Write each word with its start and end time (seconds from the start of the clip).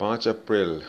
पाँच 0.00 0.28
अप्रैल 0.28 0.82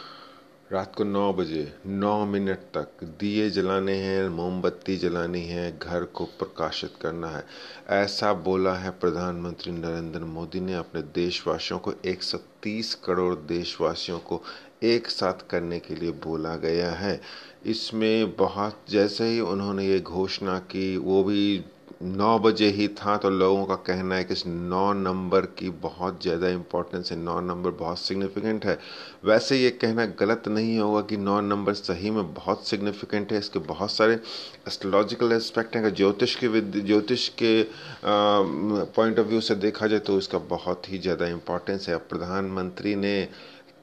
रात 0.72 0.96
को 0.96 1.04
नौ 1.04 1.34
बजे, 1.34 1.74
नौ 1.86 2.26
मिनट 2.26 2.58
तक 2.58 3.04
दिए 3.04 3.50
जलाने 3.50 3.94
हैं, 3.94 4.30
मोमबत्ती 4.30 4.98
जलानी 4.98 5.42
है, 5.42 5.80
घर 5.80 6.04
को 6.04 6.26
प्रकाशित 6.26 6.94
करना 7.02 7.28
है। 7.28 7.44
ऐसा 7.90 8.34
बोला 8.34 8.74
है 8.74 8.90
प्रधानमंत्री 8.90 9.72
नरेंद्र 9.72 10.20
मोदी 10.20 10.60
ने 10.60 10.74
अपने 10.74 11.02
देशवासियों 11.02 11.80
को। 11.80 11.94
130 12.06 12.96
करोड़ 12.96 13.36
देशवासियों 13.36 14.20
को 14.20 14.44
एक 14.84 15.08
साथ 15.08 15.50
करने 15.50 15.80
के 15.80 15.96
लिए 15.96 16.12
बोला 16.12 16.56
गया 16.56 16.92
है। 16.92 17.22
इसमें 17.66 18.36
बहुत, 18.36 18.82
जैसे 18.90 19.26
ही 19.26 19.40
उन्होंने 19.40 19.86
ये 19.86 20.00
घोषणा 20.00 20.60
की, 20.60 20.98
वो 20.98 21.24
भी 21.24 21.66
नौ 22.02 22.38
बजे 22.40 22.68
ही 22.70 22.88
था 22.98 23.16
तो 23.18 23.30
लोगों 23.30 23.66
का 23.66 23.76
कहना 23.86 24.16
है 24.16 24.24
कि 24.24 24.34
इस 24.34 24.46
नौ 24.48 24.92
नंबर 24.94 25.46
की 25.60 25.70
बहुत 25.82 26.22
ज़्यादा 26.24 26.50
इम्पोर्टेंस 26.50 27.12
है, 27.12 27.18
नौ 27.18 27.40
नंबर 27.42 27.72
बहुत 27.74 28.00
सिग्निफिकेंट 28.00 28.66
है। 28.66 28.78
वैसे 29.26 29.58
ये 29.58 29.70
कहना 29.74 30.06
गलत 30.20 30.48
नहीं 30.48 30.78
होगा 30.80 31.02
कि 31.02 31.18
नौ 31.18 31.40
नंबर 31.42 31.74
सही 31.74 32.12
में 32.12 32.34
बहुत 32.34 32.68
सिग्निफिकेंट 32.68 33.32
है, 33.32 33.40
इसके 33.40 33.60
बहुत 33.62 33.92
सारे 33.92 34.20
एस्ट्रोलॉजिकल 34.68 35.32
एस्पेक्ट 35.34 35.76
हैं। 35.76 35.84
अगर 35.84 35.96
ज्योतिष 35.96 36.36
के 36.44 36.82
ज्योतिष 36.82 37.28
के 37.42 37.62
पॉइंट 38.04 39.20
ऑफ़ 39.20 39.28
व्यू 39.28 39.42
से 39.42 39.56
देखा 39.58 39.88
जाए 39.88 40.00
तो 40.02 40.18
इसका 40.18 40.38
बहुत 40.50 40.92
ही 40.92 40.98
ज़्यादा 41.00 41.28
इम्पोर्टेंस 41.30 41.90
है। 41.90 41.98
प्रधानमंत्री 42.10 42.96
ने 42.96 43.28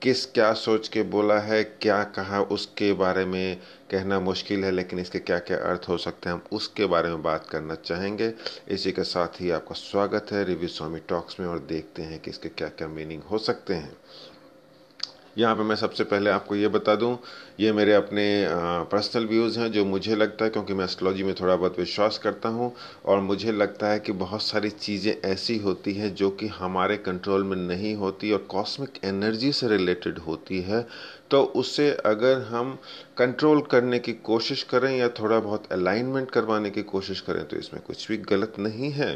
किस 0.04 0.24
क्या 0.26 0.52
सोच 0.52 0.88
के 0.88 1.02
बोला 1.02 1.38
है, 1.38 1.62
क्या 1.64 2.02
कहा, 2.04 2.40
उसके 2.40 2.92
बारे 2.92 3.24
में 3.24 3.56
कहना 3.90 4.18
मुश्किल 4.20 4.64
है, 4.64 4.70
लेकिन 4.70 4.98
इसके 4.98 5.18
क्या 5.18 5.38
क्या 5.38 5.56
अर्थ 5.58 5.88
हो 5.88 5.96
सकते 5.98 6.28
हैं, 6.28 6.36
हम 6.36 6.42
उसके 6.52 6.86
बारे 6.86 7.08
में 7.08 7.22
बात 7.22 7.46
करना 7.48 7.74
चाहेंगे। 7.74 8.32
इसी 8.68 8.92
के 8.92 9.04
साथ 9.04 9.40
ही 9.40 9.50
आपका 9.50 9.74
स्वागत 9.74 10.32
है 10.32 10.44
रिव्यू 10.44 10.68
स्वामी 10.68 11.00
टॉक्स 11.08 11.40
में 11.40 11.46
और 11.46 11.58
देखते 11.58 12.02
हैं 12.02 12.20
कि 12.20 12.30
इसके 12.30 12.48
क्या 12.48 12.68
क्या 12.68 12.88
मीनिंग 12.88 13.22
हो 13.22 13.38
सकते 13.38 13.74
हैं। 13.74 13.96
यहाँ 15.36 15.54
पे 15.56 15.62
मैं 15.62 15.76
सबसे 15.76 16.04
पहले 16.04 16.30
आपको 16.30 16.56
ये 16.56 16.68
बता 16.68 16.94
दूँ, 16.96 17.16
ये 17.60 17.72
मेरे 17.72 17.92
अपने 17.94 18.24
पर्सनल 18.90 19.26
व्यूज़ 19.26 19.58
हैं 19.60 19.70
जो 19.72 19.84
मुझे 19.84 20.16
लगता 20.16 20.44
है, 20.44 20.50
क्योंकि 20.50 20.74
मैं 20.74 20.84
एस्ट्रोलॉजी 20.84 21.22
में 21.22 21.34
थोड़ा 21.34 21.56
बहुत 21.56 21.78
विश्वास 21.78 22.18
करता 22.18 22.48
हूँ, 22.48 22.72
और 23.04 23.20
मुझे 23.20 23.52
लगता 23.52 23.88
है 23.88 23.98
कि 24.00 24.12
बहुत 24.14 24.42
सारी 24.42 24.70
चीज़ें 24.70 25.14
ऐसी 25.24 25.56
होती 25.58 25.94
हैं 25.94 26.14
जो 26.14 26.30
कि 26.32 26.46
हमारे 26.50 26.96
कंट्रोल 26.98 27.44
में 27.44 27.56
नहीं 27.58 27.94
होती 27.96 28.32
और 28.32 28.46
कॉस्मिक 28.48 28.98
एनर्जी 29.04 29.52
से 29.52 29.68
रिलेटेड 29.68 30.18
होती 30.18 30.60
है। 30.62 30.84
तो 31.30 31.42
उससे 31.56 31.90
अगर 32.06 32.40
हम 32.44 32.78
कंट्रोल 33.18 33.60
करने 33.70 33.98
की 33.98 34.12
कोशिश 34.24 34.62
करें 34.62 34.90
या 34.96 35.08
थोड़ा 35.10 35.38
बहुत 35.40 35.72
अलाइनमेंट 35.72 36.30
करवाने 36.30 36.70
की 36.70 36.82
कोशिश 36.84 37.20
करें 37.20 37.44
तो 37.44 37.56
इसमें 37.56 37.82
कुछ 37.82 38.08
भी 38.08 38.16
गलत 38.30 38.58
नहीं 38.58 38.90
है। 38.92 39.14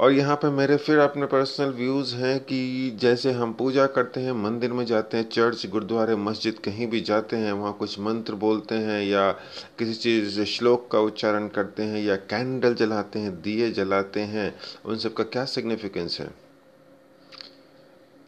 और 0.00 0.12
यहाँ 0.12 0.36
पे 0.36 0.50
मेरे 0.50 0.76
फिर 0.76 0.98
अपने 0.98 1.26
पर्सनल 1.26 1.70
व्यूज़ 1.70 2.14
हैं 2.14 2.40
कि 2.40 2.90
जैसे 3.00 3.32
हम 3.32 3.52
पूजा 3.52 3.86
करते 3.86 4.20
हैं, 4.20 4.32
मंदिर 4.32 4.72
में 4.72 4.84
जाते 4.86 5.16
हैं 5.16 5.28
चर्च 5.28 5.66
गुरुद्वारे, 5.66 6.16
मस्जिद, 6.16 6.58
कहीं 6.58 6.86
भी 6.86 7.00
जाते 7.00 7.36
हैं, 7.36 7.52
वहाँ 7.52 7.72
कुछ 7.72 8.00
मंत्र 8.00 8.34
बोलते 8.34 8.74
हैं 8.74 9.02
या 9.02 9.32
किसी 9.78 9.94
चीज़, 9.94 10.44
श्लोक 10.44 10.90
का 10.90 10.98
उच्चारण 10.98 11.48
करते 11.48 11.82
हैं 11.82 12.04
या 12.04 12.16
कैंडल 12.16 12.74
जलाते 12.74 13.18
हैं, 13.18 13.42
दिए 13.42 13.70
जलाते 13.70 14.20
हैं, 14.20 14.54
उन 14.84 14.96
सब 14.96 15.14
का 15.14 15.24
क्या 15.24 15.44
सिग्निफिकेंस 15.44 16.20
है? 16.20 16.30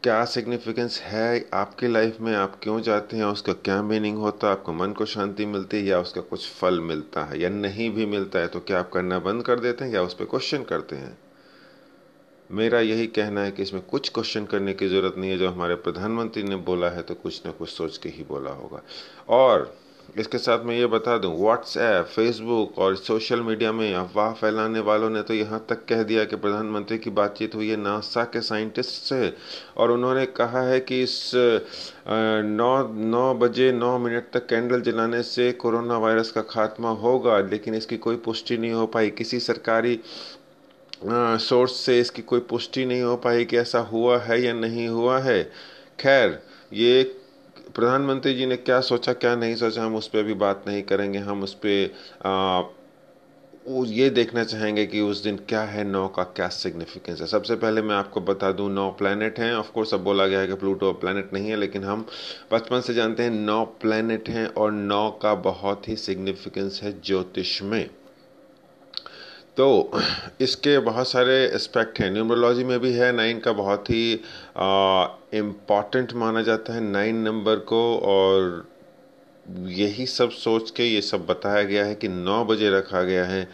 क्या 0.03 0.25
सिग्निफिकेंस 0.25 0.99
है 1.01 1.49
आपके 1.53 1.87
लाइफ 1.87 2.17
में? 2.21 2.35
आप 2.35 2.59
क्यों 2.63 2.81
जाते 2.81 3.17
हैं? 3.17 3.23
उसका 3.23 3.53
क्या 3.53 3.81
मीनिंग 3.83 4.17
होता 4.17 4.47
है? 4.47 4.53
आपको 4.53 4.73
मन 4.73 4.91
को 4.91 5.05
शांति 5.05 5.45
मिलती 5.45 5.77
है 5.77 5.83
या 5.83 5.99
उसका 5.99 6.21
कुछ 6.21 6.49
फल 6.49 6.79
मिलता 6.79 7.23
है 7.23 7.41
या 7.41 7.49
नहीं 7.49 7.89
भी 7.89 8.05
मिलता 8.05 8.39
है? 8.39 8.47
तो 8.47 8.59
क्या 8.59 8.79
आप 8.79 8.91
करना 8.91 9.19
बंद 9.19 9.43
कर 9.43 9.59
देते 9.59 9.85
हैं 9.85 9.93
या 9.93 10.01
उस 10.01 10.13
पर 10.13 10.25
क्वेश्चन 10.25 10.63
करते 10.63 10.95
हैं? 10.95 11.28
मेरा 12.49 12.79
यही 12.79 13.07
कहना 13.07 13.41
है 13.41 13.51
कि 13.51 13.63
इसमें 13.63 13.81
कुछ 13.81 14.09
क्वेश्चन 14.09 14.45
करने 14.45 14.73
की 14.73 14.87
ज़रूरत 14.89 15.15
नहीं 15.17 15.31
है। 15.31 15.37
जो 15.37 15.49
हमारे 15.49 15.75
प्रधानमंत्री 15.77 16.43
ने 16.43 16.55
बोला 16.67 16.89
है 16.89 17.01
तो 17.01 17.13
कुछ 17.15 17.41
ना 17.45 17.51
कुछ 17.51 17.69
सोच 17.69 17.97
के 17.97 18.09
ही 18.09 18.23
बोला 18.29 18.51
होगा। 18.51 18.81
और 19.31 19.73
इसके 20.17 20.37
साथ 20.37 20.63
मैं 20.65 20.75
ये 20.75 20.85
बता 20.87 21.17
दूँ 21.17 21.31
व्हाट्सएप 21.39 22.05
फेसबुक 22.05 22.77
और 22.79 22.95
सोशल 22.97 23.41
मीडिया 23.41 23.71
में 23.71 23.93
अफवाह 23.93 24.31
फैलाने 24.33 24.79
वालों 24.79 25.09
ने 25.09 25.21
तो 25.21 25.33
यहाँ 25.33 25.65
तक 25.69 25.85
कह 25.85 26.01
दिया 26.03 26.23
कि 26.25 26.35
प्रधानमंत्री 26.35 26.97
की 26.97 27.09
बातचीत 27.11 27.55
हुई 27.55 27.69
है 27.69 27.75
नासा 27.77 28.23
के 28.25 28.41
साइंटिस्ट 28.41 29.03
से। 29.03 29.33
और 29.77 29.91
उन्होंने 29.91 30.25
कहा 30.33 30.61
है 30.61 30.79
कि 30.79 31.01
इस 31.03 31.31
नौ 31.35 32.71
नौ 32.89 33.33
बजे 33.35 33.71
नौ 33.73 33.97
मिनट 33.99 34.31
तक 34.33 34.47
कैंडल 34.47 34.81
जलाने 34.81 35.21
से 35.23 35.51
कोरोना 35.53 35.97
वायरस 35.97 36.31
का 36.31 36.41
खात्मा 36.49 36.89
होगा, 36.91 37.37
लेकिन 37.41 37.75
इसकी 37.75 37.97
कोई 37.99 38.15
पुष्टि 38.25 38.57
नहीं 38.57 38.71
हो 38.71 38.85
पाई। 38.87 39.09
किसी 39.11 39.39
सरकारी 39.41 39.99
सोर्स 41.01 41.75
से 41.75 41.99
इसकी 41.99 42.21
कोई 42.21 42.39
पुष्टि 42.49 42.85
नहीं 42.85 43.01
हो 43.01 43.15
पाई 43.17 43.45
कि 43.45 43.57
ऐसा 43.57 43.79
हुआ 43.81 44.17
है 44.19 44.41
या 44.41 44.53
नहीं 44.53 44.87
हुआ 44.87 45.19
है। 45.19 45.43
खैर, 45.99 46.39
ये 46.73 47.03
प्रधानमंत्री 47.75 48.33
जी 48.33 48.45
ने 48.45 48.55
क्या 48.57 48.79
सोचा, 48.81 49.13
क्या 49.13 49.35
नहीं 49.35 49.55
सोचा, 49.55 49.83
हम 49.83 49.95
उस 49.95 50.07
पर 50.07 50.23
भी 50.23 50.33
बात 50.35 50.63
नहीं 50.67 50.81
करेंगे। 50.83 51.19
हम 51.19 51.43
उस 51.43 51.53
पर 51.65 52.77
ये 53.87 54.09
देखना 54.09 54.43
चाहेंगे 54.43 54.85
कि 54.85 55.01
उस 55.01 55.21
दिन 55.23 55.35
क्या 55.49 55.61
है, 55.61 55.83
नौ 55.83 56.07
का 56.07 56.23
क्या 56.23 56.47
सिग्निफिकेंस 56.49 57.21
है। 57.21 57.27
सबसे 57.27 57.55
पहले 57.55 57.81
मैं 57.81 57.95
आपको 57.95 58.21
बता 58.21 58.51
दूँ, 58.51 58.69
नौ 58.69 58.89
प्लैनेट 58.91 59.39
हैं। 59.39 59.53
ऑफ़ 59.55 59.71
कोर्स 59.71 59.93
अब 59.93 60.03
बोला 60.03 60.25
गया 60.27 60.39
है 60.39 60.47
कि 60.47 60.53
प्लूटो 60.55 60.91
प्लैनेट 60.93 61.33
नहीं 61.33 61.49
है, 61.49 61.55
लेकिन 61.55 61.83
हम 61.83 62.05
बचपन 62.51 62.81
से 62.81 62.93
जानते 62.93 63.23
हैं, 63.23 63.31
नौ 63.31 63.63
प्लैनेट 63.81 64.29
हैं 64.29 64.47
और 64.47 64.71
नौ 64.71 65.09
का 65.21 65.33
बहुत 65.43 65.87
ही 65.87 65.95
सिग्निफिकेंस 65.97 66.79
है 66.83 66.93
ज्योतिष 67.01 67.61
में। 67.61 67.89
तो 69.59 69.91
इसके 70.41 70.77
बहुत 70.79 71.07
सारे 71.07 71.33
एस्पेक्ट 71.45 71.99
हैं। 71.99 72.09
न्यूमरोलॉजी 72.11 72.63
में 72.63 72.79
भी 72.79 72.91
है 72.93 73.11
नाइन 73.11 73.39
का 73.39 73.51
बहुत 73.53 73.89
ही 73.89 74.13
इंपॉर्टेंट 75.35 76.13
माना 76.13 76.41
जाता 76.41 76.73
है। 76.73 76.81
नाइन 76.81 77.17
नंबर 77.17 77.55
को 77.71 77.81
और 78.03 78.67
यही 79.77 80.05
सब 80.05 80.29
सोच 80.29 80.71
के 80.71 80.85
ये 80.85 81.01
सब 81.01 81.25
बताया 81.25 81.63
गया 81.63 81.85
है 81.85 81.95
कि 81.95 82.07
नौ 82.07 82.43
बजे 82.45 82.69
रखा 82.69 83.01
गया 83.03 83.25
है। 83.25 83.47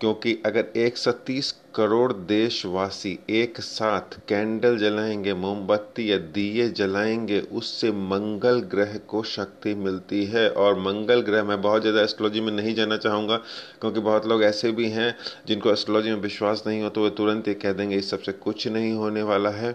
क्योंकि 0.00 0.36
अगर 0.46 0.66
130 0.76 1.54
करोड़ 1.74 2.12
देशवासी 2.12 3.18
एक 3.30 3.60
साथ 3.60 4.18
कैंडल 4.28 4.76
जलाएँगे 4.78 5.34
मोमबत्ती 5.34 6.10
या 6.10 6.16
दिए 6.34 6.68
जलाएँगे 6.70 7.40
उससे 7.52 7.90
मंगल 7.92 8.60
ग्रह 8.72 8.96
को 9.08 9.22
शक्ति 9.26 9.74
मिलती 9.76 10.24
है। 10.26 10.48
और 10.50 10.78
मंगल 10.80 11.20
ग्रह 11.22 11.44
मैं 11.44 11.60
बहुत 11.62 11.82
ज़्यादा 11.82 12.02
एस्ट्रोलॉजी 12.02 12.40
में 12.40 12.52
नहीं 12.52 12.74
जाना 12.74 12.96
चाहूँगा 12.98 13.36
क्योंकि 13.80 14.00
बहुत 14.00 14.26
लोग 14.26 14.42
ऐसे 14.44 14.72
भी 14.72 14.88
हैं 14.90 15.14
जिनको 15.48 15.70
एस्ट्रोलॉजी 15.72 16.10
में 16.10 16.20
विश्वास 16.20 16.62
नहीं 16.66 16.82
हो 16.82 16.88
तो 16.88 17.04
वे 17.04 17.10
तुरंत 17.16 17.48
ये 17.48 17.54
कह 17.54 17.72
देंगे 17.72 17.96
इस 17.96 18.10
सबसे 18.10 18.32
कुछ 18.44 18.68
नहीं 18.68 18.92
होने 18.92 19.22
वाला 19.22 19.50
है। 19.52 19.74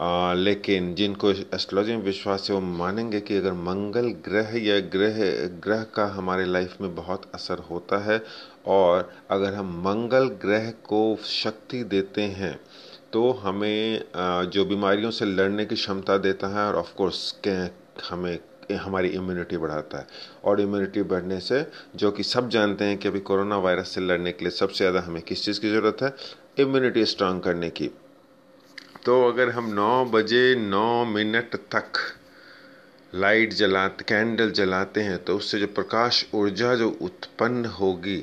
आ, 0.00 0.34
लेकिन 0.34 0.94
जिनको 0.94 1.30
एस्ट्रोलॉजी 1.30 1.96
में 1.96 2.02
विश्वास 2.02 2.46
है 2.50 2.54
वो 2.54 2.60
मानेंगे 2.60 3.20
कि 3.20 3.36
अगर 3.36 3.52
मंगल 3.54 4.06
ग्रह 4.24 4.56
या 4.58 4.78
ग्रह 4.94 5.18
ग्रह 5.64 5.82
का 5.94 6.06
हमारे 6.14 6.44
लाइफ 6.44 6.80
में 6.80 6.94
बहुत 6.94 7.30
असर 7.34 7.58
होता 7.70 7.98
है 8.04 8.20
और 8.68 9.10
अगर 9.30 9.54
हम 9.54 9.70
मंगल 9.86 10.28
ग्रह 10.42 10.70
को 10.84 11.02
शक्ति 11.32 11.82
देते 11.86 12.22
हैं 12.38 12.58
तो 13.12 13.30
हमें 13.42 14.02
जो 14.50 14.64
बीमारियों 14.64 15.10
से 15.10 15.24
लड़ने 15.24 15.64
की 15.66 15.74
क्षमता 15.74 16.16
देता 16.18 16.48
है 16.48 16.66
और 16.66 16.76
ऑफ़ 16.76 16.94
कोर्स 16.96 17.34
हमें 18.10 18.38
हमारी 18.74 19.08
इम्यूनिटी 19.10 19.56
बढ़ाता 19.56 19.98
है। 19.98 20.06
और 20.44 20.60
इम्यूनिटी 20.60 21.02
बढ़ने 21.04 21.38
से, 21.40 21.66
जो 21.96 22.10
कि 22.10 22.22
सब 22.22 22.48
जानते 22.48 22.84
हैं 22.84 22.96
कि 22.98 23.08
अभी 23.08 23.20
कोरोना 23.20 23.56
वायरस 23.58 23.88
से 23.88 24.00
लड़ने 24.00 24.32
के 24.32 24.44
लिए 24.44 24.50
सबसे 24.52 24.78
ज़्यादा 24.78 25.00
हमें 25.00 25.20
किस 25.22 25.44
चीज़ 25.44 25.60
की 25.60 25.70
ज़रूरत 25.70 26.02
है? 26.02 26.14
इम्यूनिटी 26.58 27.04
स्ट्रांग 27.04 27.40
करने 27.40 27.70
की। 27.70 27.90
तो 29.04 29.22
अगर 29.28 29.50
हम 29.50 29.72
9 29.74 30.04
बजे 30.06 30.54
9 30.56 31.04
मिनट 31.06 31.56
तक 31.74 31.98
लाइट 33.12 33.52
जलाते 33.54 34.04
कैंडल 34.08 34.50
जलाते 34.52 35.00
हैं 35.00 35.18
तो 35.24 35.36
उससे 35.36 35.58
जो 35.60 35.66
प्रकाश 35.74 36.24
ऊर्जा 36.34 36.74
जो 36.74 36.88
उत्पन्न 37.02 37.64
होगी 37.80 38.22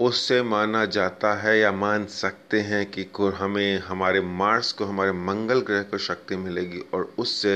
उससे 0.00 0.42
माना 0.42 0.84
जाता 0.86 1.32
है 1.34 1.58
या 1.58 1.72
मान 1.72 2.06
सकते 2.06 2.60
हैं 2.60 2.84
कि 2.90 3.06
हमें, 3.36 3.78
हमारे 3.78 4.20
मार्स 4.20 4.72
को, 4.72 4.84
हमारे 4.84 5.12
मंगल 5.12 5.60
ग्रह 5.60 5.82
को 5.82 5.98
शक्ति 5.98 6.36
मिलेगी 6.36 6.82
और 6.94 7.12
उससे 7.18 7.54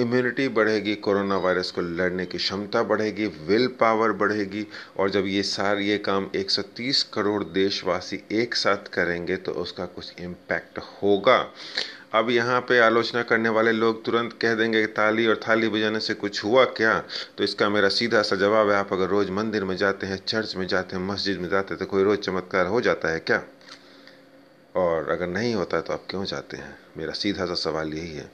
इम्यूनिटी 0.00 0.46
बढ़ेगी 0.48 0.94
कोरोना 0.96 1.36
वायरस 1.36 1.70
को 1.70 1.80
लड़ने 1.80 2.26
की 2.26 2.38
क्षमता 2.38 2.82
बढ़ेगी 2.82 3.26
विल 3.48 3.66
पावर 3.80 4.12
बढ़ेगी 4.12 4.66
और 4.98 5.10
जब 5.10 5.26
ये 5.26 5.42
सारे, 5.42 5.84
ये 5.84 5.98
काम 5.98 6.28
130 6.36 7.02
करोड़ 7.12 7.42
देशवासी 7.44 8.22
एक 8.32 8.54
साथ 8.54 8.88
करेंगे 8.92 9.36
तो 9.36 9.52
उसका 9.52 9.84
कुछ 9.86 10.20
इम्पैक्ट 10.20 10.78
होगा। 11.02 11.38
अब 12.14 12.30
यहाँ 12.30 12.60
पे 12.60 12.78
आलोचना 12.78 13.22
करने 13.22 13.48
वाले 13.48 13.72
लोग 13.72 14.04
तुरंत 14.04 14.32
कह 14.32 14.54
देंगे 14.54 14.80
कि 14.80 14.86
ताली 14.86 15.26
और 15.26 15.40
थाली 15.48 15.68
बजाने 15.68 16.00
से 16.00 16.14
कुछ 16.14 16.44
हुआ 16.44 16.64
क्या? 16.64 17.04
तो 17.38 17.44
इसका 17.44 17.68
मेरा 17.68 17.88
सीधा 17.88 18.22
सा 18.22 18.36
जवाब 18.36 18.70
है, 18.70 18.76
आप 18.76 18.92
अगर 18.92 19.06
रोज़ 19.06 19.30
मंदिर 19.30 19.64
में 19.64 19.76
जाते 19.76 20.06
हैं, 20.06 20.16
चर्च 20.26 20.56
में 20.56 20.66
जाते 20.66 20.96
हैं, 20.96 21.02
मस्जिद 21.02 21.40
में 21.40 21.48
जाते 21.48 21.74
हैं 21.74 21.78
तो 21.78 21.86
कोई 21.86 22.02
रोज़ 22.02 22.20
चमत्कार 22.20 22.66
हो 22.66 22.80
जाता 22.80 23.08
है 23.08 23.20
क्या? 23.20 23.42
और 24.76 25.10
अगर 25.10 25.26
नहीं 25.26 25.54
होता 25.54 25.80
तो 25.80 25.92
आप 25.92 26.04
क्यों 26.10 26.24
जाते 26.24 26.56
हैं? 26.56 26.78
मेरा 26.96 27.12
सीधा 27.12 27.46
सा 27.46 27.54
सवाल 27.54 27.94
यही 27.94 28.12
है। 28.12 28.30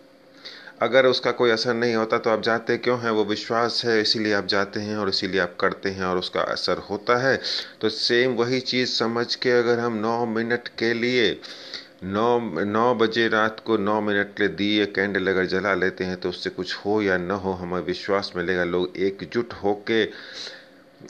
अगर 0.82 1.06
उसका 1.06 1.30
कोई 1.30 1.50
असर 1.50 1.74
नहीं 1.74 1.94
होता 1.94 2.18
तो 2.18 2.30
आप 2.30 2.42
जाते 2.42 2.76
क्यों 2.76 3.00
हैं? 3.00 3.10
वो 3.10 3.24
विश्वास 3.24 3.82
है, 3.84 4.00
इसीलिए 4.00 4.32
आप 4.32 4.46
जाते 4.46 4.80
हैं 4.80 4.96
और 4.96 5.08
इसीलिए 5.08 5.40
आप 5.40 5.56
करते 5.60 5.88
हैं 5.88 6.04
और 6.04 6.18
उसका 6.18 6.40
असर 6.40 6.78
होता 6.78 7.16
है। 7.16 7.40
तो 7.80 7.88
सेम 7.88 8.32
वही 8.32 8.60
चीज़ 8.60 8.88
समझ 8.88 9.34
के 9.34 9.50
अगर 9.50 9.78
हम 9.78 9.92
नौ 9.92 10.26
मिनट 10.26 10.68
के 10.68 10.94
लिए 10.94 11.40
नौ 12.02 12.38
नौ 12.64 12.94
बजे 12.94 13.26
रात 13.28 13.60
को 13.60 13.76
नौ 13.76 14.00
मिनट 14.00 14.34
के 14.36 14.42
लिए 14.42 14.54
दिए 14.56 14.84
कैंडल 14.86 15.26
अगर 15.30 15.46
जला 15.46 15.74
लेते 15.74 16.04
हैं 16.04 16.16
तो 16.20 16.28
उससे 16.28 16.50
कुछ 16.50 16.74
हो 16.76 17.00
या 17.02 17.16
न 17.18 17.30
हो 17.44 17.52
हमें 17.52 17.80
विश्वास 17.80 18.32
मिलेगा। 18.36 18.64
लोग 18.64 18.96
एकजुट 18.96 19.52
होके 19.62 20.02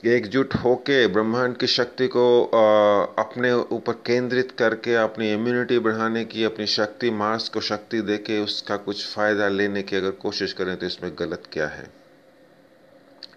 एकजुट 0.06 0.54
होके 0.54 1.06
ब्रह्मांड 1.06 1.56
की 1.56 1.66
शक्ति 1.66 2.06
को 2.06 2.24
आ, 2.44 3.22
अपने 3.22 3.52
ऊपर 3.52 3.92
केंद्रित 4.06 4.50
करके 4.58 4.94
अपनी 4.94 5.32
इम्यूनिटी 5.32 5.78
बढ़ाने 5.78 6.24
की 6.24 6.44
अपनी 6.44 6.66
शक्ति 6.66 7.10
मार्स 7.10 7.48
को 7.48 7.60
शक्ति 7.60 8.00
देके 8.02 8.38
उसका 8.40 8.76
कुछ 8.76 9.06
फ़ायदा 9.06 9.48
लेने 9.48 9.82
की 9.82 9.96
अगर 9.96 10.10
कोशिश 10.10 10.52
करें 10.52 10.76
तो 10.76 10.86
इसमें 10.86 11.12
गलत 11.18 11.42
क्या 11.52 11.66
है? 11.68 11.86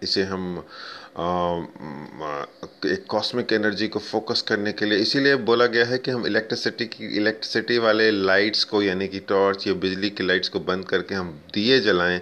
इसे 0.03 0.23
हम 0.23 0.63
एक 1.13 3.05
कॉस्मिक 3.09 3.51
एनर्जी 3.53 3.87
को 3.87 3.99
फोकस 3.99 4.41
करने 4.41 4.71
के 4.71 4.85
लिए। 4.85 4.97
इसीलिए 4.99 5.35
बोला 5.47 5.65
गया 5.65 5.85
है 5.85 5.97
कि 5.97 6.11
हम 6.11 6.25
इलेक्ट्रिसिटी 6.25 6.85
की 6.85 7.05
इलेक्ट्रिसिटी 7.17 7.77
वाले 7.77 8.09
लाइट्स 8.11 8.63
को, 8.63 8.81
यानी 8.81 9.07
कि 9.07 9.19
टॉर्च 9.19 9.67
या 9.67 9.73
बिजली 9.73 10.09
की 10.09 10.23
लाइट्स 10.23 10.49
को 10.49 10.59
बंद 10.61 10.85
करके 10.85 11.15
हम 11.15 11.31
दिए 11.53 11.79
जलाएँ, 11.79 12.21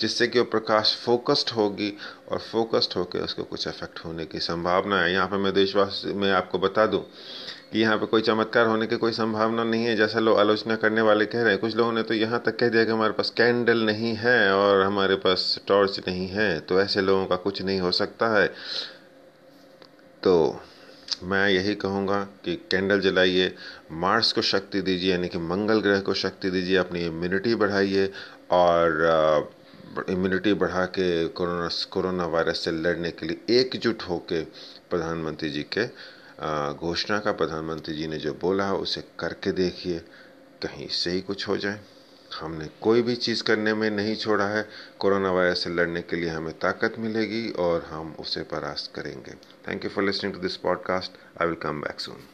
जिससे 0.00 0.26
कि 0.26 0.38
वो 0.38 0.44
प्रकाश 0.46 0.96
फोकस्ड 1.04 1.50
होगी 1.50 1.92
और 2.30 2.38
फोकस्ड 2.40 2.96
होकर 2.96 3.20
उसको 3.20 3.44
कुछ 3.44 3.66
इफ़ेक्ट 3.68 4.04
होने 4.04 4.24
की 4.26 4.40
संभावना 4.40 5.00
है। 5.02 5.12
यहाँ 5.12 5.26
पर 5.28 5.36
मैं 5.36 5.52
देशवासी, 5.54 6.12
में 6.12 6.30
आपको 6.32 6.58
बता 6.58 6.86
दूँ 6.86 7.04
कि 7.72 7.80
यहाँ 7.80 7.96
पे 7.98 8.06
कोई 8.06 8.22
चमत्कार 8.22 8.66
होने 8.66 8.86
की 8.86 8.96
कोई 8.96 9.12
संभावना 9.12 9.64
नहीं 9.64 9.84
है, 9.84 9.94
जैसा 9.96 10.18
लोग 10.18 10.38
आलोचना 10.38 10.76
करने 10.76 11.00
वाले 11.00 11.26
कह 11.26 11.42
रहे 11.42 11.52
हैं। 11.52 11.60
कुछ 11.60 11.76
लोगों 11.76 11.92
ने 11.92 12.02
तो 12.02 12.14
यहाँ 12.14 12.42
तक 12.46 12.56
कह 12.58 12.68
दिया 12.68 12.84
कि 12.84 12.90
हमारे 12.90 13.12
पास 13.12 13.30
कैंडल 13.36 13.84
नहीं 13.86 14.14
है 14.16 14.52
और 14.54 14.82
हमारे 14.82 15.16
पास 15.16 15.60
टॉर्च 15.68 16.00
नहीं 16.08 16.26
है 16.28 16.58
तो 16.60 16.80
ऐसे 16.80 17.00
लोगों 17.00 17.26
का 17.26 17.36
कुछ 17.38 17.62
नहीं 17.62 17.80
हो 17.80 17.90
सकता 17.92 18.28
है। 18.36 18.46
तो 20.22 20.60
मैं 21.22 21.48
यही 21.48 21.74
कहूँगा 21.76 22.20
कि 22.44 22.54
कैंडल 22.70 23.00
जलाइए, 23.00 23.54
मार्स 23.92 24.32
को 24.32 24.42
शक्ति 24.42 24.80
दीजिए, 24.82 25.10
यानी 25.10 25.28
कि 25.28 25.38
मंगल 25.38 25.80
ग्रह 25.80 26.00
को 26.00 26.14
शक्ति 26.16 26.50
दीजिए, 26.50 26.76
अपनी 26.76 27.04
इम्यूनिटी 27.06 27.54
बढ़ाइए 27.54 28.10
और 28.52 29.50
इम्यूनिटी 30.08 30.52
बढ़ा 30.54 30.84
के 30.88 31.26
कोरोना 31.30 31.68
कोरोना 31.90 32.26
वायरस 32.26 32.64
से 32.64 32.70
लड़ने 32.72 33.10
के 33.10 33.26
लिए 33.26 33.60
एकजुट 33.60 34.02
होकर 34.02 34.46
प्रधानमंत्री 34.90 35.50
जी 35.50 35.62
के 35.72 35.86
घोषणा 36.40 37.18
का 37.18 37.32
प्रधानमंत्री 37.32 37.94
जी 37.94 38.06
ने 38.06 38.18
जो 38.18 38.32
बोला 38.40 38.72
उसे 38.74 39.00
करके 39.18 39.52
देखिए 39.54 39.98
कहीं 40.62 40.86
इससे 40.86 41.10
ही 41.10 41.20
कुछ 41.20 41.46
हो 41.48 41.56
जाए। 41.56 41.80
हमने 42.32 42.68
कोई 42.80 43.02
भी 43.02 43.14
चीज़ 43.16 43.42
करने 43.42 43.74
में 43.74 43.90
नहीं 43.90 44.14
छोड़ा 44.16 44.46
है। 44.46 44.66
कोरोना 44.98 45.30
वायरस 45.32 45.64
से 45.64 45.70
लड़ने 45.70 46.02
के 46.02 46.16
लिए 46.16 46.30
हमें 46.30 46.52
ताकत 46.58 46.94
मिलेगी 46.98 47.48
और 47.60 47.84
हम 47.84 48.14
उसे 48.20 48.42
परास्त 48.50 48.92
करेंगे। 48.94 49.34
Thank 49.68 49.84
you 49.84 49.90
for 49.90 50.04
listening 50.04 50.34
to 50.34 50.40
this 50.40 50.56
podcast 50.58 51.18
I 51.42 51.46
will 51.46 51.56
come 51.62 51.80
back 51.80 52.00
soon 52.00 52.28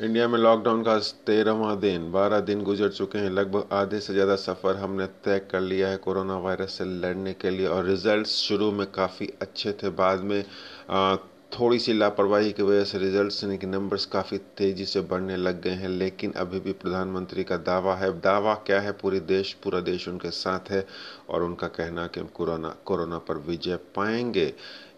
India 0.00 0.28
में 0.28 0.38
लॉकडाउन 0.38 0.82
का 0.82 0.98
तेरहवा 1.26 1.74
दिन 1.76 2.10
बारह 2.12 2.40
दिन 2.42 2.62
गुजर 2.64 2.88
चुके 2.90 3.18
हैं। 3.18 3.30
लगभग 3.30 3.68
आधे 3.72 4.00
से 4.00 4.12
ज़्यादा 4.12 4.36
सफ़र 4.36 4.76
हमने 4.76 5.06
तय 5.24 5.38
कर 5.50 5.60
लिया 5.62 5.88
है 5.88 5.96
कोरोना 5.98 6.38
वायरस 6.38 6.78
से 6.78 6.84
लड़ने 6.84 7.32
के 7.34 7.50
लिए 7.50 7.66
और 7.66 7.84
रिजल्ट्स 7.86 8.30
शुरू 8.38 8.70
में 8.72 8.86
काफ़ी 8.92 9.32
अच्छे 9.42 9.72
थे। 9.72 9.90
बाद 9.92 10.20
में 10.22 10.42
आ, 10.90 11.14
थोड़ी 11.52 11.78
सी 11.78 11.92
लापरवाही 11.92 12.52
की 12.52 12.62
वजह 12.62 12.84
से 12.84 12.98
रिजल्ट्स 12.98 13.42
यानी 13.44 13.56
कि 13.58 13.66
नंबर्स 13.66 14.04
काफ़ी 14.06 14.38
तेज़ी 14.56 14.84
से 14.84 15.00
बढ़ने 15.00 15.36
लग 15.36 15.60
गए 15.62 15.70
हैं, 15.70 15.88
लेकिन 15.88 16.32
अभी 16.32 16.60
भी 16.60 16.72
प्रधानमंत्री 16.72 17.44
का 17.44 17.56
दावा 17.56 17.94
है। 17.96 18.10
दावा 18.20 18.54
क्या 18.66 18.80
है? 18.80 18.92
पूरे 18.92 19.20
देश, 19.20 19.52
पूरा 19.52 19.80
देश 19.80 20.08
उनके 20.08 20.30
साथ 20.30 20.70
है 20.70 20.86
और 21.28 21.42
उनका 21.42 21.66
कहना 21.68 22.06
कि 22.06 22.20
हम 22.20 22.26
कोरोना 22.26 22.74
कोरोना 22.84 23.18
पर 23.18 23.38
विजय 23.38 23.76
पाएँगे। 23.96 24.52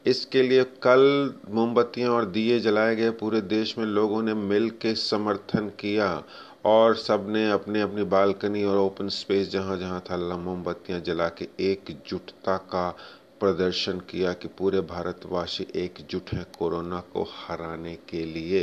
इसके 0.06 0.42
लिए 0.42 0.64
कल 0.82 1.34
मोमबत्तियाँ 1.50 2.10
और 2.10 2.24
दिए 2.24 2.60
जलाए 2.60 2.96
गए 2.96 3.10
पूरे 3.10 3.40
देश 3.40 3.76
में 3.78 3.86
लोगों 3.86 4.22
ने 4.22 4.34
मिल 4.34 4.70
के 4.70 4.94
समर्थन 4.94 5.68
किया 5.80 6.22
और 6.64 6.94
सबने 6.96 7.50
अपने 7.50 7.80
अपनी 7.80 8.04
बालकनी 8.04 8.64
और 8.64 8.78
ओपन 8.78 9.08
स्पेस 9.08 9.50
जहाँ 9.50 9.78
जहाँ 9.78 10.00
था, 10.00 10.16
मोमबत्तियाँ 10.36 11.00
जला 11.00 11.28
के 11.28 11.48
एकजुटता 11.60 12.56
का 12.56 12.96
प्रदर्शन 13.44 13.98
किया 14.10 14.32
कि 14.34 14.48
पूरे 14.58 14.80
भारतवासी 14.90 15.66
एकजुट 15.76 16.32
हैं 16.32 16.46
कोरोना 16.58 17.00
को 17.12 17.28
हराने 17.38 17.94
के 18.08 18.24
लिए। 18.26 18.62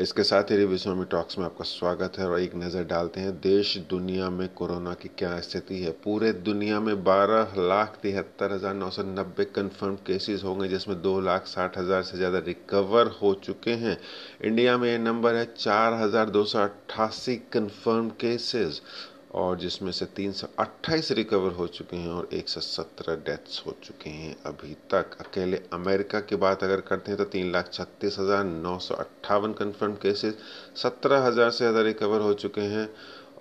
इसके 0.00 0.22
साथ 0.22 0.50
ही 0.50 0.56
रिव्यू 0.56 0.94
में 0.94 1.04
टॉक्स 1.06 1.38
में 1.38 1.44
आपका 1.44 1.64
स्वागत 1.64 2.18
है 2.18 2.26
और 2.26 2.38
एक 2.40 2.54
नज़र 2.56 2.84
डालते 2.84 3.20
हैं, 3.20 3.32
देश 3.40 3.76
दुनिया 3.90 4.28
में 4.30 4.48
कोरोना 4.54 4.94
की 4.94 5.08
क्या 5.18 5.40
स्थिति 5.40 5.80
है? 5.80 5.90
पूरे 6.04 6.32
दुनिया 6.32 6.78
में 6.80 7.02
बारह 7.04 7.54
लाख 7.58 7.98
तिहत्तर 8.02 8.52
हज़ार 8.52 8.74
नौ 8.74 8.88
सौ 8.90 9.02
नब्बे 9.02 9.44
कन्फर्म 9.46 9.96
केसेस 10.06 10.44
होंगे, 10.44 10.68
जिसमें 10.68 11.00
दो 11.02 11.18
लाख 11.20 11.46
साठ 11.46 11.78
हज़ार 11.78 12.02
से 12.02 12.16
ज़्यादा 12.16 12.38
रिकवर 12.46 13.08
हो 13.22 13.34
चुके 13.44 13.74
हैं। 13.82 13.96
इंडिया 14.42 14.78
में 14.78 14.90
ये 14.90 14.96
नंबर 15.00 15.34
है 15.34 15.44
चार 15.54 16.00
हज़ार 16.02 16.30
दो 16.30 16.44
सौ 16.44 16.58
अट्ठासी 16.60 17.36
कन्फर्म 17.52 18.08
केसेस 18.20 18.82
और 19.30 19.58
जिसमें 19.58 19.90
से 19.92 20.06
328 20.16 21.10
रिकवर 21.12 21.52
हो 21.52 21.66
चुके 21.68 21.96
हैं 21.96 22.10
और 22.10 22.28
117 22.34 23.16
डेथ्स 23.26 23.62
हो 23.66 23.74
चुके 23.82 24.10
हैं 24.10 24.34
अभी 24.46 24.74
तक। 24.90 25.16
अकेले 25.20 25.60
अमेरिका 25.72 26.20
की 26.22 26.36
बात 26.38 26.64
अगर 26.64 26.80
करते 26.82 27.10
हैं 27.10 27.18
तो 27.18 27.24
तीन 27.28 27.52
लाख 27.52 27.70
छत्तीस 27.72 28.18
हज़ार 28.18 28.44
नौ 28.44 28.78
सौ 28.80 28.94
अट्ठावन 28.96 29.52
कन्फर्म 29.52 29.94
केसेस 30.02 30.36
सत्रह 30.76 31.26
हज़ार 31.26 31.50
से 31.50 31.58
ज़्यादा 31.58 31.82
रिकवर 31.82 32.20
हो 32.20 32.32
चुके 32.34 32.60
हैं 32.72 32.88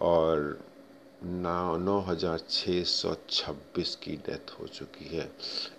और 0.03 0.57
नौ 1.23 1.77
नौ 1.77 1.99
हज़ार 2.01 2.39
छः 2.49 2.83
सौ 2.85 3.15
छब्बीस 3.29 3.95
की 3.95 4.15
डेथ 4.27 4.51
हो 4.59 4.67
चुकी 4.69 5.15
है। 5.15 5.29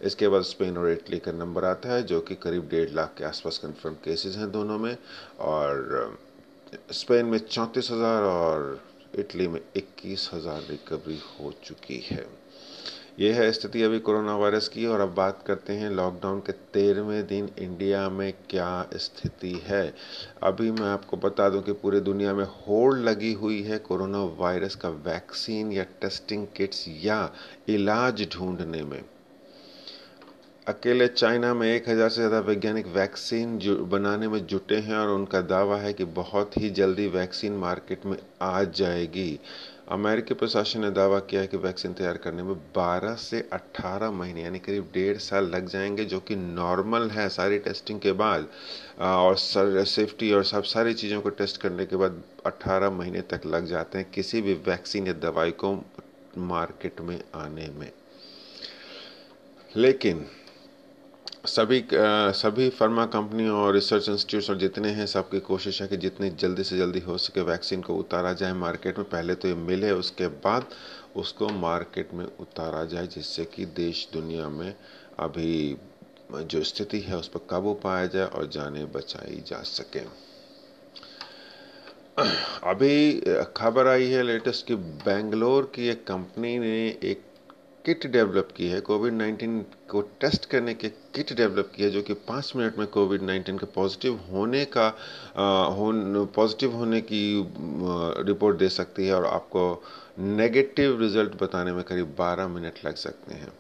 इसके 0.02 0.28
बाद 0.28 0.42
स्पेन 0.44 0.76
और 0.78 0.90
इटली 0.90 1.18
का 1.18 1.32
नंबर 1.34 1.64
आता 1.64 1.92
है 1.92 2.02
जो 2.02 2.20
कि 2.20 2.34
करीब 2.42 2.68
डेढ़ 2.70 2.90
लाख 2.90 3.14
के 3.18 3.24
आसपास 3.24 3.58
कन्फर्म 3.58 3.94
केसेस 4.04 4.36
हैं 4.36 4.50
दोनों 4.52 4.78
में 4.78 4.96
और 5.46 6.18
स्पेन 6.92 7.26
में 7.26 7.38
चौंतीस 7.40 7.90
हज़ार 7.90 8.22
और 8.24 8.80
इटली 9.18 9.48
में 9.48 9.60
इक्कीस 9.76 10.30
हज़ार 10.34 10.62
रिकवरी 10.70 11.18
हो 11.30 11.52
चुकी 11.64 11.98
है। 12.10 12.26
ये 13.18 13.32
है 13.32 13.50
स्थिति। 13.52 13.82
अभी 13.82 13.98
कोरोना 13.98 14.36
वायरस 14.36 14.68
की, 14.68 14.86
और 14.86 15.00
अब 15.00 15.14
बात 15.14 15.42
करते 15.46 15.72
हैं 15.72 15.90
लॉकडाउन 15.90 16.40
के 16.40 16.52
तेरहवें 16.52 17.26
दिन 17.26 17.48
इंडिया 17.58 18.08
में 18.08 18.32
क्या 18.50 18.88
स्थिति 18.96 19.52
है। 19.64 19.82
अभी 20.42 20.70
मैं 20.70 20.88
आपको 20.88 21.16
बता 21.16 21.48
दूँ 21.48 21.62
कि 21.62 21.72
पूरे 21.72 22.00
दुनिया 22.00 22.34
में 22.34 22.44
होड़ 22.44 22.96
लगी 22.98 23.32
हुई 23.32 23.62
है 23.62 23.78
कोरोना 23.78 24.22
वायरस 24.38 24.74
का 24.74 24.88
वैक्सीन 24.88 25.72
या 25.72 25.84
टेस्टिंग 26.00 26.46
किट्स 26.56 26.84
या 27.04 27.32
इलाज 27.68 28.26
ढूँढने 28.32 28.82
में। 28.82 29.02
अकेले 30.70 31.06
चाइना 31.08 31.52
में 31.54 31.66
एक 31.66 31.88
हज़ार 31.88 32.08
से 32.08 32.16
ज़्यादा 32.16 32.38
वैज्ञानिक 32.40 32.86
वैक्सीन 32.86 33.58
बनाने 33.90 34.28
में 34.28 34.38
जुटे 34.46 34.76
हैं 34.78 34.96
और 34.96 35.08
उनका 35.10 35.40
दावा 35.42 35.76
है 35.76 35.92
कि 35.92 36.04
बहुत 36.18 36.56
ही 36.56 36.70
जल्दी 36.70 37.06
वैक्सीन 37.08 37.52
मार्केट 37.58 38.06
में 38.06 38.16
आ 38.42 38.62
जाएगी। 38.62 39.38
अमेरिकी 39.88 40.34
प्रशासन 40.34 40.80
ने 40.80 40.90
दावा 40.90 41.18
किया 41.20 41.40
है 41.40 41.46
कि 41.46 41.56
वैक्सीन 41.56 41.92
तैयार 41.92 42.16
करने 42.16 42.42
में 42.42 42.54
12 42.74 43.14
से 43.16 43.40
18 43.52 44.10
महीने, 44.10 44.42
यानी 44.42 44.58
करीब 44.58 44.90
डेढ़ 44.94 45.16
साल 45.18 45.50
लग 45.50 45.68
जाएँगे, 45.68 46.04
जो 46.04 46.20
कि 46.20 46.36
नॉर्मल 46.36 47.10
है 47.10 47.28
सारी 47.30 47.58
टेस्टिंग 47.58 48.00
के 48.00 48.12
बाद। 48.14 48.48
और 49.00 49.36
सेफ्टी 49.36 50.32
और 50.32 50.44
सब 50.46 50.62
सारी 50.68 50.94
चीज़ों 50.94 51.20
को 51.20 51.30
टेस्ट 51.30 51.60
करने 51.62 51.86
के 51.86 51.96
बाद 51.96 52.22
18 52.46 52.90
महीने 52.92 53.20
तक 53.30 53.46
लग 53.46 53.66
जाते 53.66 53.98
हैं 53.98 54.10
किसी 54.14 54.42
भी 54.42 54.54
वैक्सीन 54.66 55.06
या 55.06 55.12
दवाई 55.22 55.50
को 55.64 55.74
मार्केट 56.48 57.00
में 57.00 57.18
आने 57.36 57.70
में। 57.78 57.90
लेकिन 59.70 60.26
सभी 61.44 61.84
सभी 61.92 62.68
फार्मा 62.70 63.04
कंपनियों 63.06 63.56
और 63.58 63.72
रिसर्च 63.74 64.08
इंस्टीट्यूट्स 64.08 64.48
और 64.50 64.56
जितने 64.58 64.88
हैं, 64.88 65.06
सबकी 65.06 65.38
कोशिश 65.40 65.80
है 65.82 65.86
कि 65.88 65.96
जितनी 65.96 66.28
जल्दी 66.30 66.64
से 66.64 66.76
जल्दी 66.78 67.00
हो 67.00 67.16
सके 67.18 67.40
वैक्सीन 67.40 67.82
को 67.82 67.94
उतारा 67.96 68.32
जाए। 68.32 68.52
मार्केट 68.54 68.98
में 68.98 69.08
पहले 69.08 69.34
तो 69.34 69.48
ये 69.48 69.54
मिले, 69.54 69.90
उसके 69.92 70.26
बाद 70.44 70.66
उसको 71.16 71.48
मार्केट 71.48 72.12
में 72.14 72.24
उतारा 72.24 72.84
जाए, 72.84 73.06
जिससे 73.06 73.44
कि 73.44 73.66
देश 73.66 74.08
दुनिया 74.12 74.48
में 74.48 74.74
अभी 75.18 75.76
जो 76.32 76.62
स्थिति 76.62 77.00
है, 77.00 77.16
उस 77.16 77.28
पर 77.28 77.46
काबू 77.50 77.74
पाया 77.74 78.06
जाए 78.06 78.26
और 78.26 78.46
जाने 78.48 78.84
बचाई 78.94 79.42
जा 79.46 79.62
सके। 79.62 80.04
अभी 82.70 83.20
खबर 83.56 83.86
आई 83.86 84.06
है 84.06 84.22
लेटेस्ट 84.22 84.66
कि 84.66 84.74
बेंगलोर 84.74 85.70
की 85.74 85.88
एक 85.88 86.06
कंपनी 86.06 86.58
ने 86.58 86.76
एक 87.04 87.22
किट 87.84 88.06
डेवलप 88.06 88.48
की 88.56 88.66
है 88.68 88.80
कोविड 88.80 89.12
नाइन्टीन 89.12 89.60
को 89.90 90.00
टेस्ट 90.20 90.44
करने 90.50 90.74
के 90.74 90.88
किट 90.88 91.32
डेवलप 91.32 91.70
की 91.76 91.82
है, 91.82 91.90
जो 91.90 92.02
कि 92.02 92.14
पाँच 92.28 92.52
मिनट 92.56 92.78
में 92.78 92.86
कोविड 92.88 93.22
नाइन्टीन 93.22 93.58
के 93.58 93.66
पॉजिटिव 93.74 94.18
होने 94.32 94.64
का 94.76 94.88
पॉजिटिव 95.36 96.74
होने 96.76 97.00
की 97.02 97.22
रिपोर्ट 98.26 98.58
दे 98.58 98.68
सकती 98.68 99.06
है 99.06 99.14
और 99.14 99.26
आपको 99.26 99.62
नेगेटिव 100.18 101.00
रिज़ल्ट 101.00 101.42
बताने 101.42 101.72
में 101.72 101.82
करीब 101.84 102.14
बारह 102.18 102.48
मिनट 102.48 102.84
लग 102.84 102.94
सकते 102.96 103.34
हैं। 103.34 103.52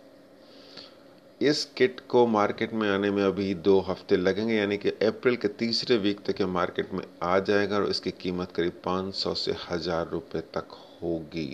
इस 1.40 1.64
किट 1.76 2.00
को 2.08 2.26
मार्केट 2.26 2.72
में 2.74 2.88
आने 2.90 3.10
में 3.10 3.22
अभी 3.24 3.54
दो 3.56 3.78
हफ़्ते 3.80 4.16
लगेंगे, 4.16 4.54
यानी 4.54 4.76
कि 4.76 4.88
अप्रैल 4.88 5.36
के 5.36 5.48
तीसरे 5.48 5.96
वीक 5.98 6.20
तक 6.26 6.40
ये 6.40 6.46
मार्केट 6.48 6.92
में 6.94 7.04
आ 7.22 7.38
जाएगा 7.40 7.76
और 7.76 7.88
इसकी 7.90 8.10
कीमत 8.20 8.52
करीब 8.52 8.80
500 8.84 9.34
से 9.36 9.54
हज़ार 9.70 10.08
रुपये 10.12 10.42
तक 10.54 10.76
होगी। 11.02 11.48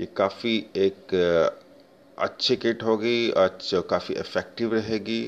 ये 0.00 0.06
काफ़ी 0.16 0.56
एक 0.76 1.14
अच्छी 2.18 2.56
किट 2.56 2.82
होगी 2.82 3.30
अच्छा 3.36 3.80
काफ़ी 3.90 4.14
इफ़ेक्टिव 4.14 4.74
रहेगी। 4.74 5.20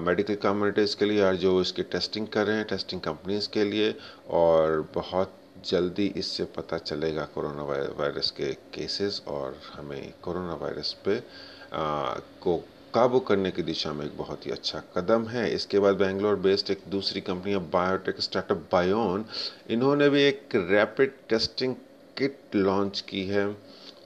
मेडिकल 0.00 0.34
कम्युनिटीज़ 0.42 0.96
के 0.96 1.04
लिए 1.04 1.22
और 1.22 1.36
जो 1.36 1.60
इसकी 1.60 1.82
टेस्टिंग 1.92 2.26
कर 2.28 2.46
रहे 2.46 2.56
हैं 2.56 2.64
टेस्टिंग 2.68 3.00
कंपनीज़ 3.00 3.48
के 3.52 3.64
लिए 3.64 3.94
और 4.40 4.80
बहुत 4.94 5.34
जल्दी 5.66 6.06
इससे 6.16 6.44
पता 6.56 6.78
चलेगा 6.78 7.24
कोरोना 7.34 7.62
वायरस 7.98 8.30
के 8.30 8.52
केसेस 8.74 9.22
और 9.28 9.56
हमें 9.72 10.12
कोरोना 10.22 10.54
वायरस 10.54 10.94
पे 11.04 11.16
आ, 11.16 12.14
को 12.42 12.56
काबू 12.94 13.18
करने 13.20 13.50
की 13.50 13.62
दिशा 13.62 13.92
में 13.92 14.04
एक 14.06 14.16
बहुत 14.18 14.46
ही 14.46 14.50
अच्छा 14.50 14.82
कदम 14.96 15.26
है। 15.28 15.48
इसके 15.54 15.78
बाद 15.78 15.96
बेंगलोर 15.96 16.36
बेस्ड 16.46 16.70
एक 16.70 16.82
दूसरी 16.90 17.20
कंपनी 17.20 17.52
है 17.52 17.58
बायोटेक 17.70 18.20
स्टार्टअप 18.22 18.68
बायोन 18.72 19.24
इन्होंने 19.70 20.08
भी 20.08 20.22
एक 20.22 20.56
रैपिड 20.70 21.12
टेस्टिंग 21.28 21.74
किट 22.16 22.56
लॉन्च 22.56 23.00
की 23.08 23.24
है। 23.26 23.46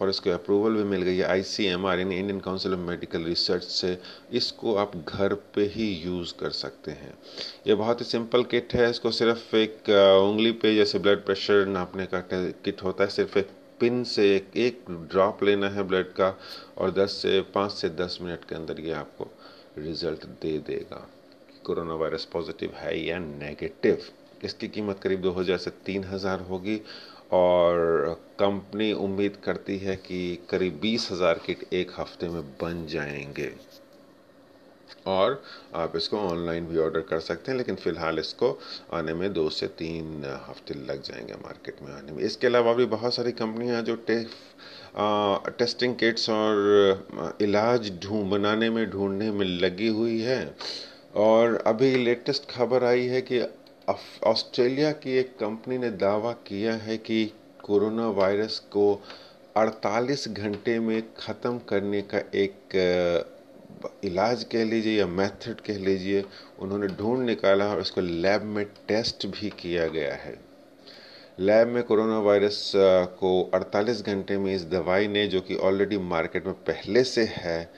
और 0.02 0.10
इसको 0.10 0.30
अप्रूवल 0.30 0.76
भी 0.76 0.84
मिल 0.84 1.02
गई 1.02 1.16
है 1.16 1.24
आई 1.24 1.42
सी 1.44 1.66
एम 1.66 1.86
आर 1.86 1.98
यानी 1.98 2.18
Indian 2.18 2.40
Council 2.40 2.72
of 2.72 2.80
Medical 2.80 3.24
Research 3.24 3.64
से। 3.64 3.96
इसको 4.32 4.74
आप 4.76 4.96
घर 4.98 5.34
पे 5.54 5.64
ही 5.74 5.88
यूज़ 5.94 6.34
कर 6.40 6.50
सकते 6.50 6.90
हैं। 6.92 7.14
ये 7.66 7.74
बहुत 7.74 8.00
ही 8.00 8.06
सिंपल 8.06 8.44
किट 8.44 8.74
है। 8.74 8.90
इसको 8.90 9.10
सिर्फ़ 9.12 9.56
एक 9.56 9.90
उंगली 10.22 10.52
पे 10.62 10.74
जैसे 10.76 10.98
ब्लड 10.98 11.24
प्रेशर 11.24 11.66
नापने 11.68 12.06
का 12.06 12.20
किट 12.30 12.82
होता 12.84 13.04
है। 13.04 13.10
सिर्फ़ 13.10 13.38
एक 13.38 13.50
पिन 13.80 14.02
से 14.04 14.24
एक 14.34 14.56
एक 14.56 14.84
ड्रॉप 15.12 15.42
लेना 15.44 15.68
है 15.68 15.82
ब्लड 15.82 16.12
का 16.12 16.28
और 16.78 16.90
10 16.92 17.16
से 17.22 17.40
5 17.54 17.70
से 17.72 17.88
10 18.00 18.18
मिनट 18.22 18.44
के 18.48 18.54
अंदर 18.54 18.80
ये 18.80 18.92
आपको 18.94 19.28
रिज़ल्ट 19.78 20.26
दे 20.42 20.58
देगा 20.66 20.96
कि 21.48 21.60
कोरोना 21.64 21.94
वायरस 21.94 22.24
पॉजिटिव 22.32 22.74
है 22.76 22.98
या 23.00 23.18
नेगेटिव 23.18 24.04
इसकी 24.44 24.68
कीमत 24.68 25.00
करीब 25.02 25.22
2000 25.22 25.58
से 25.58 25.70
3000 25.86 26.40
होगी। 26.48 26.80
और 27.32 28.14
कंपनी 28.38 28.92
उम्मीद 28.92 29.36
करती 29.44 29.78
है 29.78 29.96
कि 29.96 30.38
करीब 30.50 30.78
बीस 30.82 31.08
हज़ार 31.12 31.40
किट 31.46 31.72
एक 31.74 31.90
हफ़्ते 31.98 32.28
में 32.28 32.42
बन 32.62 32.86
जाएँगे। 32.86 33.52
और 35.06 35.42
आप 35.74 35.92
इसको 35.96 36.18
ऑनलाइन 36.18 36.66
भी 36.66 36.78
ऑर्डर 36.78 37.00
कर 37.00 37.20
सकते 37.20 37.50
हैं 37.50 37.56
लेकिन 37.58 37.76
फ़िलहाल 37.76 38.18
इसको 38.18 38.58
आने 38.92 39.14
में 39.14 39.32
दो 39.32 39.48
से 39.50 39.66
तीन 39.78 40.24
हफ़्ते 40.48 40.74
लग 40.74 41.02
जाएँगे 41.02 41.34
मार्केट 41.34 41.82
में 41.82 41.92
आने 41.92 42.12
में। 42.12 42.22
इसके 42.24 42.46
अलावा 42.46 42.72
भी 42.72 42.84
बहुत 42.86 43.14
सारी 43.14 43.32
कंपनियाँ 43.32 43.82
जो 43.82 43.96
टे, 44.08 44.22
टेस्टिंग 45.58 45.94
किट्स 45.94 46.28
और 46.30 47.36
इलाज 47.42 47.90
ढूंढ 48.04 48.30
बनाने 48.30 48.70
में 48.70 48.84
ढूँढने 48.90 49.30
में 49.30 49.46
लगी 49.46 49.88
हुई 49.88 50.20
है। 50.20 50.54
और 51.16 51.54
अभी 51.66 51.94
लेटेस्ट 51.96 52.50
खबर 52.50 52.84
आई 52.84 53.06
है 53.06 53.20
कि 53.22 53.40
ऑस्ट्रेलिया 53.88 54.92
की 54.92 55.12
एक 55.12 55.36
कंपनी 55.36 55.78
ने 55.78 55.90
दावा 55.90 56.32
किया 56.32 56.74
है 56.74 56.96
कि 56.96 57.32
कोरोना 57.64 58.08
वायरस 58.08 58.58
को 58.58 59.02
48 59.56 60.28
घंटे 60.28 60.78
में 60.80 61.02
ख़त्म 61.18 61.58
करने 61.58 62.02
का 62.02 62.18
एक 62.34 62.76
इलाज 64.04 64.44
कह 64.44 64.64
लीजिए 64.64 64.98
या 64.98 65.06
मेथड 65.06 65.60
कह 65.60 65.78
लीजिए 65.78 66.24
उन्होंने 66.58 66.86
ढूंढ 66.86 67.26
निकाला 67.26 67.66
और 67.66 67.80
उसको 67.80 68.00
लैब 68.00 68.42
में 68.42 68.64
टेस्ट 68.64 69.26
भी 69.26 69.50
किया 69.50 69.88
गया 69.88 70.14
है। 70.14 70.40
लैब 71.40 71.68
में 71.68 71.82
कोरोना 71.82 72.18
वायरस 72.18 72.72
को 73.20 73.50
48 73.54 74.02
घंटे 74.06 74.38
में 74.38 74.54
इस 74.54 74.64
दवाई 74.64 75.08
ने 75.08 75.26
जो 75.26 75.40
कि 75.40 75.54
ऑलरेडी 75.54 75.98
मार्केट 75.98 76.46
में 76.46 76.54
पहले 76.54 77.04
से 77.04 77.24
है 77.24 77.70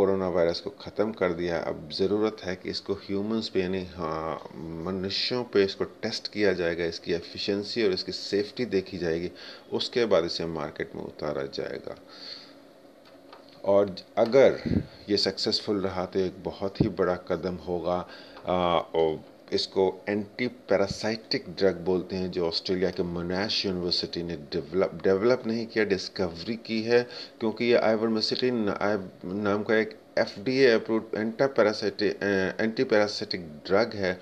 कोरोना 0.00 0.28
वायरस 0.30 0.60
को 0.60 0.70
ख़त्म 0.80 1.12
कर 1.12 1.32
दिया। 1.34 1.58
अब 1.60 1.88
ज़रूरत 1.92 2.36
है 2.44 2.54
कि 2.56 2.70
इसको 2.70 2.92
ह्यूमंस 2.96 3.48
पे, 3.48 3.60
यानी 3.60 3.84
हाँ 3.86 4.50
मनुष्यों 4.84 5.42
पे 5.44 5.64
इसको 5.64 5.84
टेस्ट 6.02 6.32
किया 6.32 6.52
जाएगा, 6.52 6.84
इसकी 6.84 7.12
एफिशिएंसी 7.12 7.84
और 7.84 7.92
इसकी 7.92 8.12
सेफ्टी 8.12 8.64
देखी 8.66 8.98
जाएगी। 8.98 9.30
उसके 9.72 10.04
बाद 10.06 10.24
इसे 10.24 10.46
मार्केट 10.48 10.94
में 10.96 11.02
उतारा 11.02 11.42
जाएगा। 11.54 11.96
और 13.64 13.94
अगर 14.18 14.58
ये 15.08 15.16
सक्सेसफुल 15.16 15.80
रहा 15.80 16.04
तो 16.06 16.18
एक 16.18 16.42
बहुत 16.44 16.80
ही 16.80 16.88
बड़ा 17.00 17.14
कदम 17.28 17.54
होगा। 17.66 17.98
और 18.46 19.20
इसको 19.52 19.84
एंटी 20.08 20.46
पैरासाइटिक 20.46 21.44
ड्रग 21.58 21.80
बोलते 21.84 22.16
हैं, 22.16 22.30
जो 22.30 22.46
ऑस्ट्रेलिया 22.48 22.90
के 22.90 23.02
मोनैश 23.02 23.64
यूनिवर्सिटी 23.66 24.22
ने 24.22 24.36
डेवलप 24.52 25.00
डेवलप 25.04 25.42
नहीं 25.46 25.66
किया 25.66 25.84
डिस्कवरी 25.84 26.56
की 26.66 26.80
है, 26.82 27.02
क्योंकि 27.40 27.64
ये 27.64 27.76
आइवरमेसिटिन 27.78 28.64
नाम 29.24 29.62
का 29.62 29.76
एक 29.76 29.98
F 30.18 30.38
D 30.44 30.64
approve 30.64 31.10
anti 31.16 31.46
parasitic 31.48 32.22
anti 32.60 32.84
parasitic 32.84 33.48
drug 33.66 33.94
है, 33.96 34.18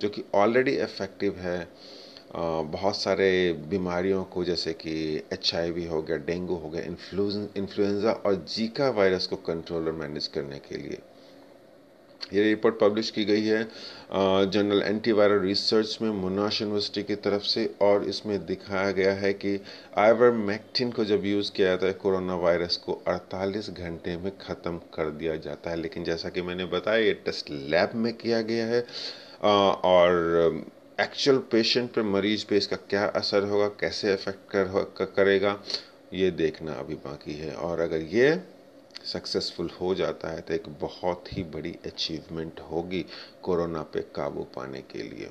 जो 0.00 0.08
कि 0.08 0.24
ऑलरेडी 0.34 0.76
इफ़ेक्टिव 0.78 1.38
है। 1.38 1.68
बहुत 2.34 2.96
सारे 2.96 3.30
बीमारियों 3.68 4.22
को, 4.24 4.44
जैसे 4.44 4.72
कि 4.72 4.92
एचआईवी 5.32 5.86
हो 5.86 6.00
गया, 6.02 6.16
डेंगू 6.16 6.56
हो 6.56 6.68
गया 6.70 6.82
इन्फ्लुएंजा 6.82 8.12
और 8.12 8.34
जीका 8.48 8.90
वायरस 8.90 9.26
को 9.26 9.36
कंट्रोल 9.46 9.88
और 9.88 9.94
मैनेज 9.94 10.26
करने 10.26 10.58
के 10.58 10.76
लिए। 10.76 10.98
ये 12.32 12.42
रिपोर्ट 12.42 12.78
पब्लिश 12.80 13.10
की 13.10 13.24
गई 13.24 13.44
है 13.44 13.62
जनरल 14.12 14.82
एंटीवायरल 14.82 15.40
रिसर्च 15.40 15.98
में 16.02 16.10
मोनाश 16.12 16.60
यूनिवर्सिटी 16.60 17.02
की 17.02 17.14
तरफ़ 17.24 17.42
से 17.44 17.68
और 17.82 18.04
इसमें 18.04 18.38
दिखाया 18.46 18.90
गया 18.92 19.12
है 19.14 19.32
कि 19.34 19.58
आइवरमेक्टिन 19.98 20.90
को 20.92 21.04
जब 21.04 21.24
यूज़ 21.26 21.50
किया 21.52 21.68
जाता 21.68 21.86
है 21.86 21.92
कोरोना 22.02 22.34
वायरस 22.38 22.76
को 22.86 23.00
48 23.08 23.70
घंटे 23.70 24.16
में 24.16 24.30
ख़त्म 24.38 24.76
कर 24.94 25.10
दिया 25.12 25.36
जाता 25.38 25.70
है। 25.70 25.76
लेकिन 25.76 26.04
जैसा 26.04 26.28
कि 26.28 26.42
मैंने 26.42 26.64
बताया 26.68 26.98
ये 26.98 27.12
टेस्ट 27.24 27.50
लैब 27.50 27.94
में 27.96 28.12
किया 28.16 28.40
गया 28.42 28.66
है 28.66 28.84
और 29.86 30.62
एक्चुअल 31.00 31.38
पेशेंट 31.52 31.90
पर 31.92 32.02
मरीज़ 32.04 32.44
पे 32.48 32.56
इसका 32.56 32.76
क्या 32.90 33.04
असर 33.16 33.44
होगा 33.48 33.68
कैसे 33.80 34.12
इफ़ेक्ट 34.14 34.50
कर, 34.50 35.06
करेगा 35.06 35.58
ये 36.12 36.30
देखना 36.32 36.72
अभी 36.74 36.94
बाकी 37.04 37.34
है। 37.34 37.52
और 37.56 37.80
अगर 37.80 38.00
ये 38.12 38.30
सक्सेसफुल 39.04 39.70
हो 39.80 39.94
जाता 39.94 40.30
है 40.30 40.40
तो 40.40 40.54
एक 40.54 40.68
बहुत 40.80 41.32
ही 41.32 41.42
बड़ी 41.52 41.74
अचीवमेंट 41.86 42.60
होगी 42.70 43.04
कोरोना 43.42 43.82
पे 43.82 44.00
काबू 44.14 44.42
पाने 44.56 44.80
के 44.92 45.02
लिए। 45.02 45.30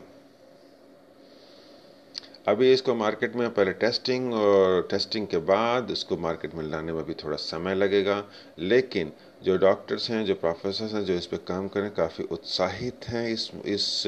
अभी 2.48 2.72
इसको 2.74 2.94
मार्केट 2.96 3.36
में 3.36 3.50
पहले 3.54 3.72
टेस्टिंग 3.74 4.34
और 4.34 4.88
टेस्टिंग 4.92 5.28
के 5.28 5.38
बाद 5.38 5.92
इसको 5.92 6.18
मार्केट 6.18 6.56
में 6.56 6.64
लाने 6.64 6.94
में 6.94 7.04
भी 7.06 7.14
थोड़ा 7.14 7.38
समय 7.38 7.76
लगेगा, 7.76 8.24
लेकिन 8.60 9.12
जो 9.44 9.58
डॉक्टर्स 9.58 10.10
हैं, 10.12 10.24
जो 10.26 10.34
प्रोफेसर 10.36 10.96
हैं, 10.96 11.04
जो 11.06 11.14
इस 11.14 11.26
पर 11.26 11.38
काम 11.48 11.68
करें, 11.68 11.90
काफ़ी 11.92 12.24
उत्साहित 12.24 13.08
हैं 13.08 13.28
इस 13.30 13.52
इस 13.66 14.04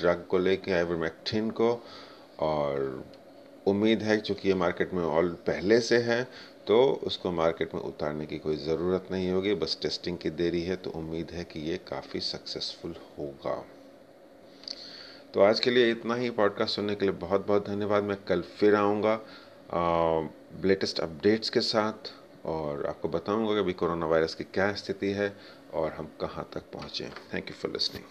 ड्रग 0.00 0.24
को 0.28 0.38
लेके 0.38 0.72
आइवरमेक्टिन 0.72 1.50
को। 1.50 1.70
और 2.40 3.04
उम्मीद 3.66 4.02
है 4.02 4.16
क्योंकि 4.16 4.48
ये 4.48 4.54
मार्केट 4.54 4.94
में 4.94 5.02
ऑल 5.04 5.28
पहले 5.46 5.80
से 5.80 5.98
है 5.98 6.22
तो 6.66 6.78
उसको 7.06 7.30
मार्केट 7.32 7.74
में 7.74 7.80
उतारने 7.82 8.26
की 8.26 8.38
कोई 8.38 8.56
ज़रूरत 8.56 9.08
नहीं 9.10 9.30
होगी, 9.30 9.54
बस 9.54 9.78
टेस्टिंग 9.82 10.18
की 10.18 10.30
देरी 10.32 10.62
है 10.62 10.76
तो 10.76 10.90
उम्मीद 10.90 11.30
है 11.30 11.44
कि 11.44 11.60
ये 11.60 11.76
काफ़ी 11.88 12.20
सक्सेसफुल 12.20 12.94
होगा। 13.18 13.54
तो 15.34 15.40
आज 15.40 15.60
के 15.60 15.70
लिए 15.70 15.90
इतना 15.90 16.14
ही 16.14 16.30
पॉडकास्ट 16.32 16.76
सुनने 16.76 16.94
के 16.94 17.04
लिए 17.04 17.14
बहुत 17.18 17.46
बहुत 17.46 17.66
धन्यवाद। 17.68 18.04
मैं 18.04 18.16
कल 18.24 18.42
फिर 18.58 18.74
आऊँगा 18.74 19.20
लेटेस्ट 20.64 21.00
अपडेट्स 21.00 21.50
के 21.50 21.60
साथ, 21.62 22.12
और 22.46 22.86
आपको 22.86 23.08
बताऊँगा 23.08 23.52
कि 23.54 23.60
अभी 23.60 23.72
कोरोना 23.74 24.06
वायरस 24.06 24.34
की 24.34 24.44
क्या 24.44 24.72
स्थिति 24.74 25.10
है, 25.12 25.34
और 25.74 25.92
हम 25.92 26.10
कहाँ 26.20 26.48
तक 26.54 26.70
पहुँचे। 26.72 27.08
Thank 27.34 27.50
you 27.50 27.56
for 27.62 27.72
listening 27.72 28.04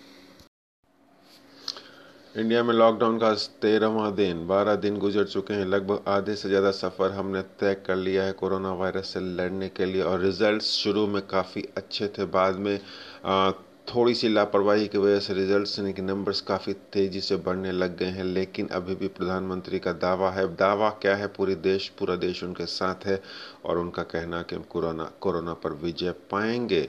India 2.38 2.62
में 2.64 2.74
लॉकडाउन 2.74 3.18
का 3.20 3.34
तेरहवा 3.62 4.10
दिन 4.10 4.46
बारह 4.48 4.76
दिन 4.76 4.98
गुजर 4.98 5.24
चुके 5.24 5.54
हैं। 5.54 5.66
लगभग 5.66 6.04
आधे 6.08 6.36
से 6.36 6.50
ज़्यादा 6.50 6.70
सफ़र 6.72 7.12
हमने 7.12 7.42
तय 7.60 7.74
कर 7.88 7.96
लिया 7.96 8.24
है 8.24 8.32
कोरोना 8.32 8.72
वायरस 8.74 9.08
से 9.14 9.20
लड़ने 9.20 9.68
के 9.70 9.86
लिए 9.86 10.02
और 10.02 10.20
रिजल्ट्स 10.20 10.70
शुरू 10.74 11.06
में 11.08 11.22
काफ़ी 11.28 11.66
अच्छे 11.78 12.08
थे। 12.08 12.26
बाद 12.28 12.56
में 12.58 12.80
आ, 13.26 13.52
थोड़ी 13.88 14.14
सी 14.16 14.30
लापरवाही 14.30 14.88
की 14.88 14.98
वजह 14.98 15.20
से 15.20 15.34
रिजल्ट्स 15.34 15.76
के 15.96 16.02
नंबर्स 16.02 16.42
काफ़ी 16.42 16.74
तेज़ी 16.94 17.22
से 17.22 17.36
बढ़ने 17.38 17.72
लग 17.72 17.98
गए 17.98 18.10
हैं 18.10 18.24
लेकिन 18.24 18.68
अभी 18.72 18.96
भी 18.96 19.08
प्रधानमंत्री 19.10 19.80
का 19.80 19.94
दावा 19.94 20.30
है। 20.32 20.48
दावा 20.56 20.90
क्या 21.02 21.16
है? 21.16 21.28
पूरे 21.28 21.56
देश 21.58 21.88
पूरा 22.00 22.16
देश 22.18 22.44
उनके 22.44 22.66
साथ 22.68 23.06
है 23.06 23.22
और 23.66 23.78
उनका 23.78 24.04
कहना 24.06 24.42
कि 24.42 24.56
हम 24.56 24.64
कोरोना 24.70 25.12
कोरोना 25.22 25.54
पर 25.54 25.74
विजय 25.84 26.12
पाएँगे। 26.32 26.88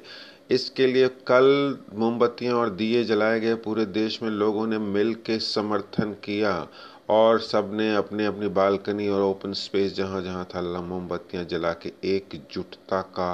इसके 0.51 0.87
लिए 0.87 1.09
कल 1.09 1.79
मोमबत्तियाँ 1.95 2.55
और 2.55 2.71
दिए 2.71 3.05
जलाए 3.05 3.41
गए 3.41 3.55
पूरे 3.55 3.87
देश 3.87 4.23
में 4.23 4.31
लोगों 4.31 4.67
ने 4.67 4.79
मिल 4.79 5.15
के 5.15 5.39
समर्थन 5.39 6.13
किया 6.25 6.69
और 7.11 7.41
सबने 7.41 7.95
अपने 7.95 8.27
अपनी 8.27 8.49
बालकनी 8.49 9.09
और 9.09 9.23
ओपन 9.23 9.53
स्पेस 9.53 9.95
जहाँ 9.95 10.23
जहाँ 10.23 10.45
था 10.55 10.61
मोमबत्तियाँ 10.63 11.45
जला 11.45 11.73
के 11.73 11.93
एकजुटता 12.05 13.01
का 13.01 13.33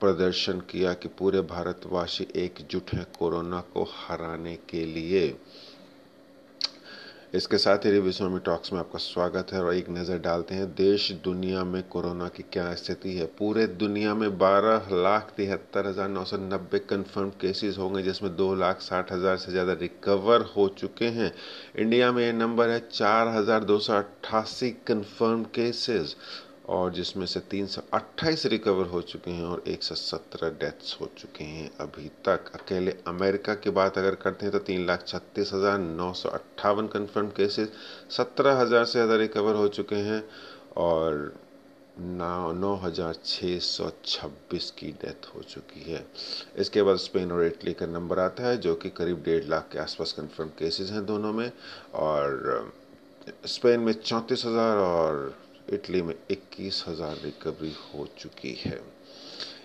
प्रदर्शन 0.00 0.60
किया 0.60 0.92
कि 0.92 1.08
पूरे 1.08 1.40
भारतवासी 1.40 2.26
एकजुट 2.36 2.92
हैं 2.94 3.06
कोरोना 3.18 3.60
को 3.60 3.82
हराने 3.82 4.54
के 4.68 4.84
लिए। 4.86 5.28
इसके 7.34 7.58
साथ 7.58 7.84
ही 7.84 7.90
रिव्यू 7.90 8.12
स्वामी 8.12 8.38
टॉक्स 8.38 8.72
में 8.72 8.78
आपका 8.80 8.98
स्वागत 8.98 9.52
है 9.52 9.60
और 9.62 9.74
एक 9.74 9.88
नज़र 9.90 10.18
डालते 10.18 10.54
हैं, 10.54 10.66
देश, 10.74 11.10
दुनिया 11.24 11.64
में 11.64 11.82
कोरोना 11.88 12.28
की 12.28 12.42
क्या 12.52 12.72
स्थिति 12.74 13.12
है? 13.16 13.26
पूरे 13.38 13.66
दुनिया 13.66 14.14
में 14.14 14.38
बारह 14.38 14.88
लाख 14.92 15.32
तिहत्तर 15.36 15.86
हज़ार 15.86 16.08
नौ 16.08 16.24
सौ 16.24 16.36
नब्बे 16.36 16.78
कन्फर्म 16.90 17.30
केसेज 17.40 17.78
होंगे, 17.78 18.02
जिसमें 18.02 18.34
दो 18.36 18.54
लाख 18.54 18.80
साठ 18.80 19.12
हज़ार 19.12 19.36
से 19.36 19.52
ज़्यादा 19.52 19.72
रिकवर 19.72 20.42
हो 20.56 20.68
चुके 20.78 21.08
हैं। 21.10 21.32
इंडिया 21.78 22.10
में 22.12 22.24
ये 22.24 22.32
नंबर 22.32 22.68
है 22.68 22.80
चार 22.92 23.28
हज़ार 23.28 23.64
दो 23.64 23.78
सौ 23.78 23.92
अट्ठासी 23.94 24.70
कन्फर्म 24.86 25.44
केसेस 25.54 26.16
और 26.68 26.92
जिसमें 26.92 27.24
से 27.26 27.40
328 27.50 28.44
रिकवर 28.46 28.86
हो 28.86 29.00
चुके 29.02 29.30
हैं 29.30 29.44
और 29.44 29.62
117 29.68 30.50
डेथ्स 30.60 30.96
हो 31.00 31.08
चुके 31.18 31.44
हैं 31.44 31.70
अभी 31.80 32.08
तक। 32.24 32.50
अकेले 32.54 32.94
अमेरिका 33.08 33.54
की 33.56 33.70
बात 33.72 33.98
अगर 33.98 34.14
करते 34.16 34.46
हैं 34.46 34.52
तो 34.52 34.58
तीन 34.66 34.86
लाख 34.86 35.06
छत्तीस 35.06 35.52
हज़ार 35.54 35.78
नौ 35.78 36.12
सौ 36.14 36.28
अट्ठावन 36.30 36.86
कन्फर्म 36.88 37.28
केसेस 37.36 37.72
सत्रह 38.16 38.60
हज़ार 38.60 38.84
से 38.84 38.92
ज़्यादा 38.92 39.16
रिकवर 39.16 39.54
हो 39.54 39.68
चुके 39.70 39.96
हैं 40.10 40.22
और 40.78 41.32
नौ 41.98 42.52
नौ 42.54 42.74
हज़ार 42.76 43.14
छः 43.24 43.58
सौ 43.60 43.90
छब्बीस 44.06 44.70
की 44.70 44.90
डेथ 45.02 45.26
हो 45.34 45.42
चुकी 45.44 45.90
है। 45.90 46.04
इसके 46.58 46.82
बाद 46.82 46.96
स्पेन 46.98 47.32
और 47.32 47.44
इटली 47.44 47.72
का 47.72 47.86
नंबर 47.88 48.18
आता 48.18 48.46
है 48.46 48.56
जो 48.58 48.74
कि 48.74 48.90
करीब 48.92 49.22
डेढ़ 49.24 49.44
लाख 49.46 49.68
के 49.72 49.78
आसपास 49.78 50.12
कन्फर्म 50.12 50.48
केसेस 50.58 50.90
हैं 50.90 51.04
दोनों 51.06 51.32
में 51.32 51.50
और 51.96 52.72
स्पेन 53.46 53.80
में 53.80 53.92
चौंतीस 53.94 54.44
हज़ार 54.46 54.76
और 54.78 55.34
इटली 55.72 56.02
में 56.02 56.14
इक्कीस 56.30 56.84
हज़ार 56.88 57.16
रिकवरी 57.24 57.74
हो 57.84 58.08
चुकी 58.18 58.56
है। 58.60 58.80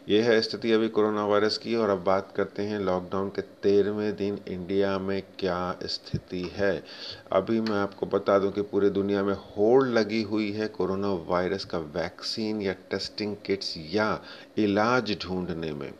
ये 0.09 0.21
है 0.21 0.41
स्थिति 0.41 0.71
अभी 0.71 0.87
कोरोना 0.87 1.25
वायरस 1.25 1.57
की 1.57 1.75
और 1.75 1.89
अब 1.89 2.03
बात 2.03 2.31
करते 2.35 2.63
हैं 2.63 2.79
लॉकडाउन 2.79 3.29
के 3.29 3.41
तेरहवें 3.41 4.15
दिन 4.15 4.39
इंडिया 4.47 4.97
में 4.99 5.21
क्या 5.39 5.77
स्थिति 5.85 6.41
है। 6.55 6.83
अभी 7.31 7.59
मैं 7.61 7.77
आपको 7.77 8.05
बता 8.05 8.37
दूँ 8.39 8.51
कि 8.51 8.61
पूरे 8.61 8.89
दुनिया 8.89 9.23
में 9.23 9.33
होड़ 9.33 9.87
लगी 9.87 10.21
हुई 10.21 10.51
है 10.51 10.67
कोरोना 10.67 11.13
वायरस 11.29 11.65
का 11.65 11.77
वैक्सीन 11.95 12.61
या 12.61 12.73
टेस्टिंग 12.91 13.35
किट्स 13.45 13.73
या 13.91 14.19
इलाज 14.57 15.17
ढूँढने 15.23 15.71
में। 15.71 15.91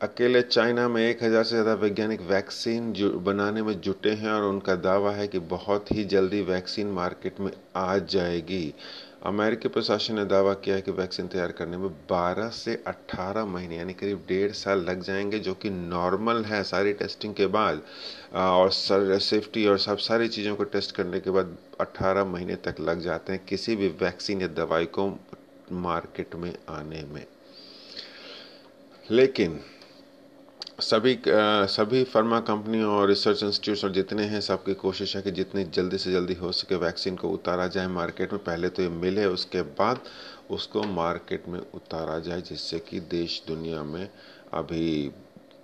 अकेले 0.00 0.40
चाइना 0.42 0.86
में 0.88 1.00
एक 1.02 1.22
हज़ार 1.22 1.44
से 1.44 1.50
ज़्यादा 1.50 1.72
वैज्ञानिक 1.74 2.20
वैक्सीन 2.22 2.92
बनाने 3.24 3.62
में 3.62 3.72
जुटे 3.80 4.10
हैं 4.10 4.30
और 4.30 4.42
उनका 4.42 4.74
दावा 4.76 5.12
है 5.12 5.26
कि 5.28 5.38
बहुत 5.52 5.90
ही 5.92 6.04
जल्दी 6.04 6.42
वैक्सीन 6.42 6.86
मार्केट 6.88 7.40
में 7.40 7.50
आ 7.76 7.96
जाएगी। 8.06 8.74
अमेरिकी 9.26 9.68
प्रशासन 9.68 10.14
ने 10.14 10.24
दावा 10.24 10.52
किया 10.54 10.76
है 10.76 10.82
कि 10.82 10.90
वैक्सीन 10.90 11.28
तैयार 11.28 11.52
करने 11.52 11.76
में 11.76 11.88
12 12.10 12.48
से 12.50 12.74
18 12.86 13.44
महीने, 13.44 13.76
यानी 13.76 13.92
करीब 13.92 14.22
डेढ़ 14.28 14.52
साल 14.52 14.84
लग 14.84 15.02
जाएँगे, 15.02 15.38
जो 15.38 15.54
कि 15.54 15.70
नॉर्मल 15.70 16.42
है 16.44 16.62
सारी 16.64 16.92
टेस्टिंग 16.92 17.34
के 17.34 17.46
बाद। 17.48 17.82
और 18.34 18.70
सेफ्टी 18.70 19.66
और 19.66 19.78
सब 19.78 19.98
सारी 20.00 20.28
चीज़ों 20.28 20.54
को 20.56 20.64
टेस्ट 20.66 20.94
करने 20.96 21.20
के 21.20 21.30
बाद 21.30 21.56
18 21.80 22.24
महीने 22.26 22.56
तक 22.66 22.80
लग 22.80 23.00
जाते 23.00 23.32
हैं 23.32 23.44
किसी 23.48 23.76
भी 23.76 23.88
वैक्सीन 24.02 24.42
या 24.42 24.48
दवाई 24.56 24.86
को 24.98 25.08
मार्केट 25.72 26.34
में 26.34 26.52
आने 26.68 27.02
में। 27.04 27.24
लेकिन 29.08 29.60
सभी 30.78 31.16
सभी 31.26 32.02
फार्मा 32.04 32.38
कंपनी 32.40 32.82
और 32.82 33.06
रिसर्च 33.08 33.42
इंस्टीट्यूट्स 33.42 33.84
और 33.84 33.92
जितने 33.92 34.24
हैं, 34.24 34.40
सबकी 34.40 34.74
कोशिश 34.74 35.14
है 35.16 35.22
कि 35.22 35.30
जितनी 35.30 35.64
जल्दी 35.64 35.98
से 35.98 36.12
जल्दी 36.12 36.34
हो 36.34 36.50
सके 36.52 36.74
वैक्सीन 36.76 37.16
को 37.16 37.28
उतारा 37.28 37.66
जाए। 37.66 37.86
मार्केट 37.86 38.32
में 38.32 38.42
पहले 38.44 38.68
तो 38.68 38.82
ये 38.82 38.88
मिले, 38.88 39.24
उसके 39.26 39.62
बाद 39.62 40.00
उसको 40.50 40.82
मार्केट 40.82 41.48
में 41.48 41.58
उतारा 41.58 42.18
जाए, 42.18 42.40
जिससे 42.40 42.78
कि 42.78 43.00
देश 43.00 43.42
दुनिया 43.48 43.82
में 43.82 44.08
अभी 44.54 45.10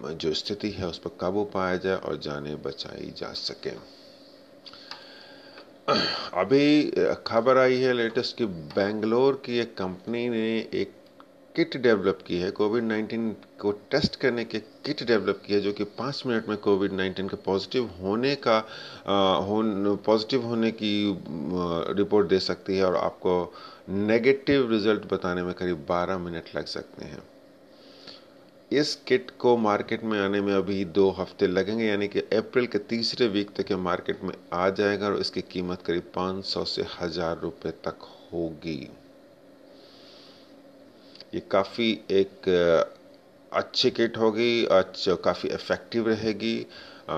जो 0.03 0.33
स्थिति 0.35 0.71
है, 0.71 0.89
उस 0.89 0.99
पर 0.99 1.11
काबू 1.21 1.45
पाया 1.45 1.77
जाए 1.77 1.97
और 1.97 2.19
जाने 2.19 2.55
बचाई 2.57 3.13
जा 3.17 3.33
सके। 3.33 3.77
अभी 6.41 6.91
खबर 7.27 7.59
आई 7.59 7.77
है 7.77 7.93
लेटेस्ट 7.93 8.37
कि 8.37 8.47
बेंगलोर 8.47 9.43
की 9.47 9.59
एक 9.59 9.77
कंपनी 9.77 10.29
ने 10.29 10.59
एक 10.75 10.93
किट 11.55 11.77
डेवलप 11.77 12.19
की 12.27 12.39
है 12.39 12.51
कोविड 12.51 12.85
19 12.85 13.35
को 13.61 13.71
टेस्ट 13.91 14.17
करने 14.21 14.45
के 14.45 14.59
किट 14.59 15.03
डेवलप 15.07 15.43
की 15.47 15.53
है, 15.55 15.61
जो 15.61 15.73
कि 15.73 15.85
पाँच 15.99 16.23
मिनट 16.27 16.49
में 16.49 16.57
कोविड 16.59 16.93
19 16.93 17.29
के 17.31 17.37
पॉजिटिव 17.45 17.91
होने 18.01 18.35
का 18.47 18.57
हो 19.43 19.97
पॉजिटिव 20.07 20.47
होने 20.47 20.71
की 20.73 20.95
रिपोर्ट 21.99 22.29
दे 22.29 22.39
सकती 22.41 22.77
है 22.77 22.85
और 22.85 22.97
आपको 22.97 23.53
नेगेटिव 23.91 24.71
रिज़ल्ट 24.71 25.05
बताने 25.13 25.43
में 25.43 25.53
करीब 25.55 25.87
12 25.91 26.19
मिनट 26.19 26.51
लग 26.57 26.67
सकते 26.67 27.05
हैं। 27.05 27.23
इस 28.71 28.95
किट 29.07 29.31
को 29.41 29.57
मार्केट 29.59 30.05
में 30.05 30.19
आने 30.21 30.41
में 30.41 30.53
अभी 30.55 30.85
दो 30.87 31.09
हफ़्ते 31.19 31.47
लगेंगे, 31.47 31.85
यानी 31.85 32.09
कि 32.09 32.21
अप्रैल 32.21 32.67
के 32.67 32.79
तीसरे 32.81 33.29
वीक 33.29 33.51
तक 33.57 33.71
ये 33.71 33.77
मार्केट 33.79 34.25
में 34.25 34.35
आ 34.53 34.69
जाएगा 34.73 35.07
और 35.07 35.21
इसकी 35.21 35.41
कीमत 35.53 35.83
करीब 35.83 36.11
500 36.17 36.65
से 36.67 36.87
हज़ार 36.99 37.39
रुपये 37.43 37.73
तक 37.85 38.09
होगी। 38.33 38.89
ये 41.35 41.41
काफ़ी 41.51 41.91
एक 42.13 42.49
अच्छी 43.53 43.91
किट 43.91 44.17
होगी 44.19 44.65
अच्छा 44.73 45.15
काफ़ी 45.25 45.49
इफ़ेक्टिव 45.49 46.09
रहेगी 46.09 46.55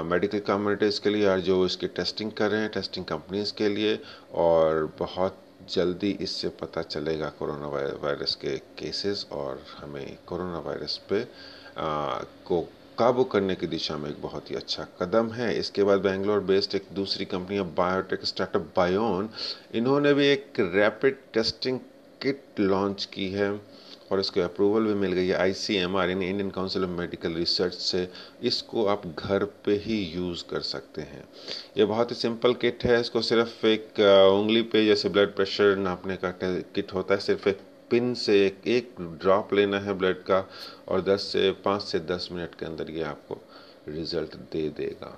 मेडिकल 0.05 0.39
कम्युनिटीज़ 0.47 1.01
के 1.01 1.11
लिए 1.11 1.27
और 1.29 1.41
जो 1.41 1.65
इसकी 1.67 1.87
टेस्टिंग 1.97 2.31
कर 2.39 2.51
रहे 2.51 2.61
हैं 2.61 2.71
टेस्टिंग 2.75 3.05
कंपनीज़ 3.05 3.53
के 3.59 3.69
लिए 3.69 3.99
और 4.45 4.85
बहुत 4.99 5.39
जल्दी 5.75 6.11
इससे 6.21 6.49
पता 6.63 6.83
चलेगा 6.85 7.29
कोरोना 7.39 7.69
वायरस 7.69 8.35
के 8.41 8.57
केसेस 8.79 9.27
और 9.33 9.63
हमें 9.77 10.17
कोरोना 10.29 10.59
वायरस 10.67 10.99
पे 11.11 11.21
आ, 11.23 12.19
को 12.47 12.61
काबू 12.99 13.25
करने 13.33 13.55
की 13.55 13.67
दिशा 13.67 13.97
में 13.97 14.09
एक 14.11 14.21
बहुत 14.23 14.51
ही 14.51 14.57
अच्छा 14.57 14.87
कदम 15.01 15.31
है। 15.33 15.55
इसके 15.59 15.83
बाद 15.85 16.01
बेंगलोर 16.03 16.41
बेस्ड 16.51 16.75
एक 16.75 16.87
दूसरी 16.95 17.25
कंपनी 17.25 17.57
है 17.57 17.63
बायोटेक 17.75 18.25
स्टार्टअप 18.25 18.73
बायोन 18.77 19.29
इन्होंने 19.75 20.15
भी 20.15 20.27
एक 20.29 20.61
रैपिड 20.75 21.19
टेस्टिंग 21.35 21.79
किट 22.23 22.61
लॉन्च 22.61 23.05
की 23.15 23.29
है। 23.31 23.51
और 24.13 24.21
इसको 24.21 24.41
अप्रूवल 24.41 24.85
भी 24.87 24.95
मिल 24.95 25.13
गई 25.13 25.27
है 25.27 25.37
आई 25.37 25.53
सी 25.55 25.77
एम 25.77 25.97
आर 25.97 26.11
यानी 26.11 26.29
Indian 26.29 26.51
Council 26.51 26.85
of 26.85 26.91
Medical 26.91 27.35
Research 27.35 27.75
से। 27.75 28.09
इसको 28.43 28.85
आप 28.87 29.07
घर 29.09 29.45
पे 29.65 29.77
ही 29.85 29.99
यूज़ 30.15 30.45
कर 30.51 30.61
सकते 30.63 31.03
हैं। 31.03 31.25
ये 31.77 31.85
बहुत 31.85 32.11
ही 32.11 32.17
सिंपल 32.17 32.55
किट 32.55 32.85
है। 32.85 33.01
इसको 33.01 33.23
सिर्फ़ 33.23 33.67
एक 33.67 34.01
उंगली 34.33 34.63
पे 34.73 34.85
जैसे 34.87 35.09
ब्लड 35.09 35.35
प्रेशर 35.37 35.77
नापने 35.79 36.17
का 36.17 36.31
किट 36.41 36.95
होता 36.95 37.15
है। 37.15 37.21
सिर्फ़ 37.21 37.49
एक 37.49 37.59
पिन 37.91 38.15
से 38.15 38.35
एक, 38.47 38.57
एक 38.67 38.95
ड्रॉप 39.01 39.53
लेना 39.55 39.79
है 39.81 39.93
ब्लड 39.95 40.23
का 40.23 40.45
और 40.89 41.03
10 41.03 41.29
से 41.33 41.51
5 41.67 41.83
से 41.83 41.99
10 42.07 42.29
मिनट 42.33 42.55
के 42.55 42.67
अंदर 42.67 42.91
ये 42.91 43.03
आपको 43.05 43.39
रिज़ल्ट 43.89 44.35
दे 44.53 44.69
देगा 44.77 45.17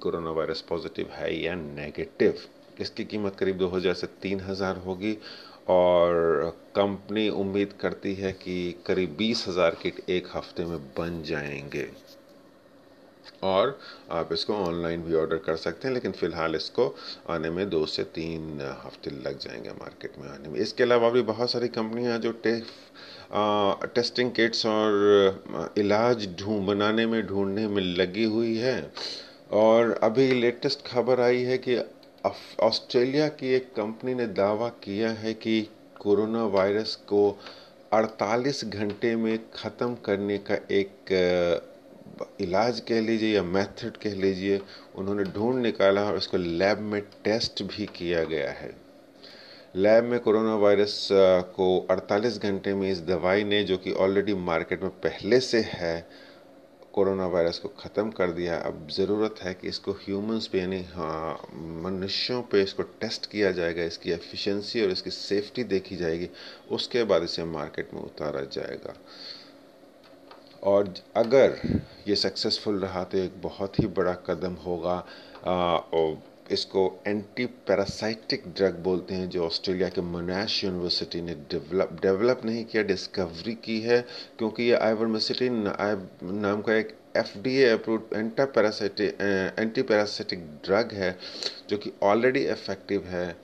कोरोना 0.00 0.30
वायरस 0.30 0.60
पॉजिटिव 0.60 1.10
है 1.12 1.34
या 1.34 1.54
नेगेटिव 1.54 2.42
इसकी 2.80 3.04
कीमत 3.04 3.36
करीब 3.36 3.58
2000 3.58 3.94
से 3.94 4.06
3000 4.22 4.84
होगी 4.84 5.16
और 5.68 6.56
कंपनी 6.76 7.28
उम्मीद 7.30 7.72
करती 7.80 8.14
है 8.14 8.32
कि 8.32 8.54
करीब 8.86 9.14
बीस 9.18 9.44
हज़ार 9.48 9.76
किट 9.82 10.00
एक 10.10 10.28
हफ़्ते 10.34 10.64
में 10.64 10.78
बन 10.98 11.22
जाएँगे। 11.22 11.88
और 13.42 13.78
आप 14.10 14.32
इसको 14.32 14.54
ऑनलाइन 14.54 15.02
भी 15.02 15.14
ऑर्डर 15.14 15.36
कर 15.36 15.56
सकते 15.56 15.88
हैं 15.88 15.94
लेकिन 15.94 16.12
फ़िलहाल 16.12 16.54
इसको 16.56 16.86
आने 17.30 17.50
में 17.50 17.68
दो 17.70 17.84
से 17.86 18.02
तीन 18.14 18.60
हफ़्ते 18.84 19.10
लग 19.10 19.38
जाएँगे 19.38 19.70
मार्केट 19.70 20.18
में 20.18 20.28
आने 20.28 20.48
में। 20.48 20.58
इसके 20.60 20.82
अलावा 20.82 21.10
भी 21.10 21.22
बहुत 21.22 21.50
सारी 21.50 21.68
कंपनियाँ 21.68 22.18
जो 22.18 22.32
टे, 22.44 22.52
आ, 23.32 23.74
टेस्टिंग 23.94 24.30
किट्स 24.32 24.66
और 24.66 25.72
इलाज 25.78 26.28
ढूंढ 26.40 26.66
बनाने 26.66 27.06
में 27.06 27.26
ढूँढने 27.26 27.66
में 27.68 27.82
लगी 27.82 28.24
हुई 28.24 28.56
है। 28.56 28.92
और 29.52 29.92
अभी 30.02 30.30
लेटेस्ट 30.32 30.86
खबर 30.86 31.20
आई 31.20 31.42
है 31.42 31.58
कि 31.58 31.76
ऑस्ट्रेलिया 32.60 33.28
की 33.28 33.54
एक 33.54 33.72
कंपनी 33.76 34.14
ने 34.14 34.26
दावा 34.26 34.68
किया 34.68 35.10
है 35.10 35.34
कि 35.34 35.68
कोरोना 36.00 36.44
वायरस 36.46 36.94
को 36.96 37.38
48 37.94 38.64
घंटे 38.64 39.16
में 39.16 39.38
ख़त्म 39.54 39.94
करने 39.94 40.38
का 40.38 40.54
एक 40.54 41.10
इलाज 42.40 42.80
कह 42.80 43.00
लीजिए 43.00 43.34
या 43.36 43.42
मेथड 43.42 43.96
कह 43.96 44.14
लीजिए 44.14 44.60
उन्होंने 44.94 45.24
ढूंढ 45.24 45.62
निकाला 45.62 46.04
और 46.04 46.16
उसको 46.16 46.36
लैब 46.36 46.78
में 46.78 47.00
टेस्ट 47.24 47.62
भी 47.62 47.86
किया 47.86 48.24
गया 48.24 48.50
है। 48.50 48.76
लैब 49.76 50.04
में 50.04 50.20
कोरोना 50.20 50.54
वायरस 50.56 51.08
को 51.56 51.86
48 51.90 52.38
घंटे 52.38 52.74
में 52.74 52.90
इस 52.90 53.00
दवाई 53.00 53.44
ने 53.44 53.62
जो 53.64 53.76
कि 53.76 53.92
ऑलरेडी 53.92 54.34
मार्केट 54.34 54.82
में 54.82 54.90
पहले 54.90 55.40
से 55.40 55.60
है 55.60 56.08
कोरोना 56.94 57.26
वायरस 57.26 57.58
को 57.58 57.68
ख़त्म 57.80 58.10
कर 58.10 58.30
दिया, 58.32 58.56
अब 58.58 58.88
ज़रूरत 58.92 59.34
है 59.42 59.52
कि 59.54 59.68
इसको 59.68 59.92
ह्यूमंस 59.94 60.46
पे, 60.46 60.58
यानी 60.60 60.82
हाँ 60.94 61.38
मनुष्यों 61.82 62.40
पे 62.42 62.62
इसको 62.62 62.82
टेस्ट 63.00 63.30
किया 63.30 63.50
जाएगा, 63.52 63.82
इसकी 63.84 64.10
एफिशिएंसी 64.12 64.82
और 64.82 64.90
इसकी 64.90 65.10
सेफ्टी 65.10 65.64
देखी 65.66 65.96
जाएगी, 65.96 66.28
उसके 66.70 67.04
बाद 67.04 67.22
इसे 67.22 67.44
मार्केट 67.46 67.94
में 67.94 68.00
उतारा 68.02 68.40
जाएगा। 68.52 68.94
और 70.62 70.92
अगर 71.16 71.58
ये 72.08 72.16
सक्सेसफुल 72.16 72.78
रहा 72.80 73.04
तो 73.04 73.18
एक 73.18 73.40
बहुत 73.42 73.78
ही 73.80 73.86
बड़ा 73.94 74.12
कदम 74.26 74.54
होगा 74.64 74.98
और 75.46 76.22
इसको 76.50 76.82
एंटी 77.06 77.44
पैरासाइटिक 77.68 78.42
ड्रग 78.56 78.78
बोलते 78.84 79.14
हैं, 79.14 79.28
जो 79.28 79.44
ऑस्ट्रेलिया 79.46 79.88
के 79.88 80.00
मोनाश 80.00 80.62
यूनिवर्सिटी 80.64 81.20
ने 81.22 81.34
डेवलप 81.50 81.98
डेवलप 82.02 82.40
नहीं 82.44 82.64
किया 82.64 82.82
डिस्कवरी 82.82 83.54
की 83.64 83.80
है, 83.80 84.00
क्योंकि 84.38 84.62
ये 84.62 84.74
आइवरमेसिटिन 84.76 85.62
नाम 86.24 86.62
का 86.62 86.74
एक 86.74 86.96
F 87.16 87.38
D 87.38 87.62
approve 87.64 88.16
anti 88.16 88.44
parasitic 88.46 89.20
anti 89.58 89.82
parasitic 89.82 90.44
drug 90.64 90.92
है, 90.92 91.16
जो 91.68 91.76
कि 91.78 91.92
ऑलरेडी 92.02 92.44
इफ़ेक्टिव 92.46 93.04
है। 93.06 93.36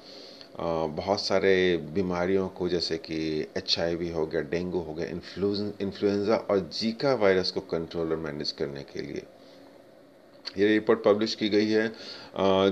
बहुत 0.61 1.21
सारे 1.21 1.55
बीमारियों 1.95 2.49
को, 2.49 2.69
जैसे 2.69 2.97
कि 2.99 3.19
एचआईवी 3.57 4.09
हो 4.11 4.27
गया 4.27 4.41
डेंगू 4.51 4.79
हो 4.81 4.95
गया 4.95 5.07
इन्फ्लुएंजा 5.07 6.37
और 6.37 6.69
जीका 6.73 7.15
वायरस 7.15 7.51
को 7.51 7.61
कंट्रोल 7.71 8.13
और 8.13 8.19
मैनेज 8.19 8.53
करने 8.53 8.83
के 8.85 9.03
लिए। 9.03 9.23
ये 10.57 10.67
रिपोर्ट 10.69 11.03
पब्लिश 11.03 11.35
की 11.35 11.49
गई 11.49 11.71
है 11.71 11.87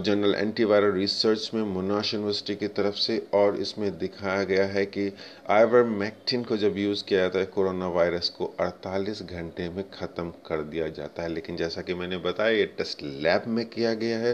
जनरल 0.00 0.34
एंटीवायरल 0.34 0.92
रिसर्च 0.92 1.50
में 1.54 1.62
मोनाश 1.64 2.12
यूनिवर्सिटी 2.14 2.54
की 2.56 2.68
तरफ़ 2.68 2.94
से 2.96 3.18
और 3.34 3.56
इसमें 3.60 3.98
दिखाया 3.98 4.44
गया 4.44 4.64
है 4.66 4.84
कि 4.86 5.10
आइवरमेक्टिन 5.50 6.44
को 6.44 6.56
जब 6.56 6.78
यूज़ 6.78 7.04
किया 7.04 7.20
जाता 7.20 7.38
है 7.38 7.46
कोरोना 7.54 7.88
वायरस 7.88 8.28
को 8.38 8.52
48 8.60 9.22
घंटे 9.22 9.68
में 9.70 9.82
ख़त्म 9.90 10.30
कर 10.46 10.62
दिया 10.64 10.88
जाता 10.90 11.22
है। 11.22 11.28
लेकिन 11.28 11.56
जैसा 11.56 11.82
कि 11.82 11.94
मैंने 11.94 12.16
बताया 12.20 12.50
ये 12.50 12.64
टेस्ट 12.78 13.02
लैब 13.02 13.44
में 13.48 13.64
किया 13.66 13.92
गया 13.94 14.18
है 14.18 14.32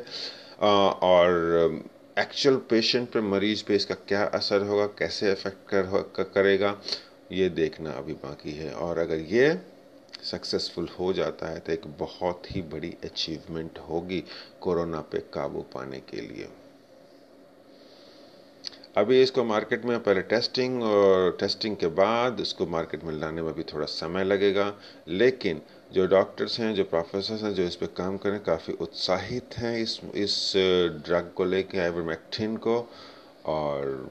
और 0.63 1.83
एक्चुअल 2.19 2.57
पेशेंट 2.71 3.09
पे 3.11 3.21
मरीज़ 3.23 3.65
पे 3.69 3.77
इसका 3.77 3.95
क्या 4.09 4.25
असर 4.35 4.63
होगा 4.67 4.87
कैसे 4.99 5.33
इफ़ेक्ट 5.33 5.69
कर, 5.69 6.23
करेगा 6.25 6.77
ये 7.33 7.49
देखना 7.51 7.91
अभी 7.91 8.13
बाकी 8.23 8.53
है। 8.53 8.71
और 8.73 8.99
अगर 8.99 9.21
ये 9.29 9.49
सक्सेसफुल 10.23 10.89
हो 10.99 11.13
जाता 11.13 11.51
है 11.51 11.59
तो 11.59 11.73
एक 11.73 11.87
बहुत 11.99 12.51
ही 12.51 12.63
बड़ी 12.73 12.95
अचीवमेंट 13.05 13.79
होगी 13.89 14.23
कोरोना 14.61 15.01
पे 15.13 15.19
काबू 15.35 15.61
पाने 15.75 16.01
के 16.11 16.21
लिए। 16.21 16.49
अभी 18.97 19.21
इसको 19.23 19.43
मार्केट 19.45 19.85
में 19.85 19.99
पहले 20.03 20.23
टेस्टिंग 20.23 20.83
और 20.83 21.37
टेस्टिंग 21.41 21.77
के 21.77 21.87
बाद 21.97 22.41
इसको 22.41 22.67
मार्केट 22.67 23.05
में 23.05 23.13
लाने 23.13 23.43
में 23.43 23.53
भी 23.55 23.63
थोड़ा 23.63 23.87
समय 23.87 24.25
लगेगा, 24.25 24.73
लेकिन 25.09 25.61
जो 25.93 26.07
डॉक्टर्स 26.07 26.59
हैं, 26.61 26.75
जो 26.75 26.85
प्रोफेसर 26.85 27.45
हैं, 27.45 27.53
जो 27.55 27.63
इस 27.63 27.77
पर 27.77 27.87
काम 27.97 28.17
करें, 28.17 28.39
काफ़ी 28.41 28.75
उत्साहित 28.81 29.57
हैं 29.59 29.77
इस 29.79 29.99
इस 30.15 30.53
ड्रग 31.07 31.33
को 31.37 31.45
लेके 31.45 31.79
आइवरमेक्टिन 31.79 32.57
को, 32.57 32.77
और 33.47 34.11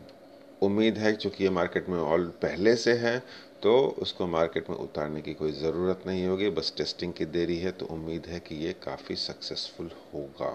उम्मीद 0.64 0.98
है 0.98 1.16
चूँकि 1.16 1.44
ये 1.44 1.50
मार्केट 1.50 1.90
में 1.90 2.00
ऑल 2.00 2.26
पहले 2.42 2.76
से 2.76 2.94
है 2.98 3.18
तो 3.64 3.74
उसको 4.02 4.26
मार्केट 4.28 4.70
में 4.70 4.76
उतारने 4.78 5.22
की 5.22 5.34
कोई 5.34 5.52
ज़रूरत 5.54 6.04
नहीं 6.08 6.26
होगी, 6.28 6.50
बस 6.50 6.74
टेस्टिंग 6.78 7.14
की 7.14 7.26
देरी 7.28 7.58
है 7.58 7.72
तो 7.72 7.86
उम्मीद 7.88 8.26
है 8.28 8.40
कि 8.40 8.56
ये 8.56 8.74
काफ़ी 8.84 9.16
सक्सेसफुल 9.18 9.92
होगा। 10.14 10.50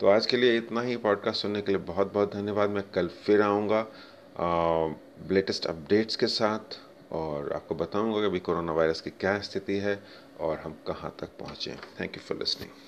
तो 0.00 0.08
आज 0.08 0.26
के 0.26 0.36
लिए 0.36 0.56
इतना 0.58 0.80
ही 0.80 0.96
पॉडकास्ट 0.98 1.42
सुनने 1.42 1.60
के 1.62 1.72
लिए 1.72 1.80
बहुत 1.82 2.12
बहुत 2.12 2.34
धन्यवाद। 2.34 2.70
मैं 2.70 2.82
कल 2.90 3.08
फिर 3.24 3.42
आऊँगा 3.42 3.86
लेटेस्ट 5.30 5.66
अपडेट्स 5.66 6.16
के 6.16 6.26
साथ, 6.28 6.78
और 7.12 7.52
आपको 7.52 7.74
बताऊँगा 7.74 8.20
कि 8.20 8.26
अभी 8.26 8.38
कोरोना 8.40 8.72
वायरस 8.72 9.00
की 9.00 9.10
क्या 9.10 9.38
स्थिति 9.40 9.76
है, 9.78 10.02
और 10.40 10.58
हम 10.58 10.78
कहाँ 10.86 11.14
तक 11.20 11.38
पहुँचे। 11.40 11.76
Thank 12.00 12.16
you 12.16 12.22
for 12.22 12.38
listening 12.38 12.81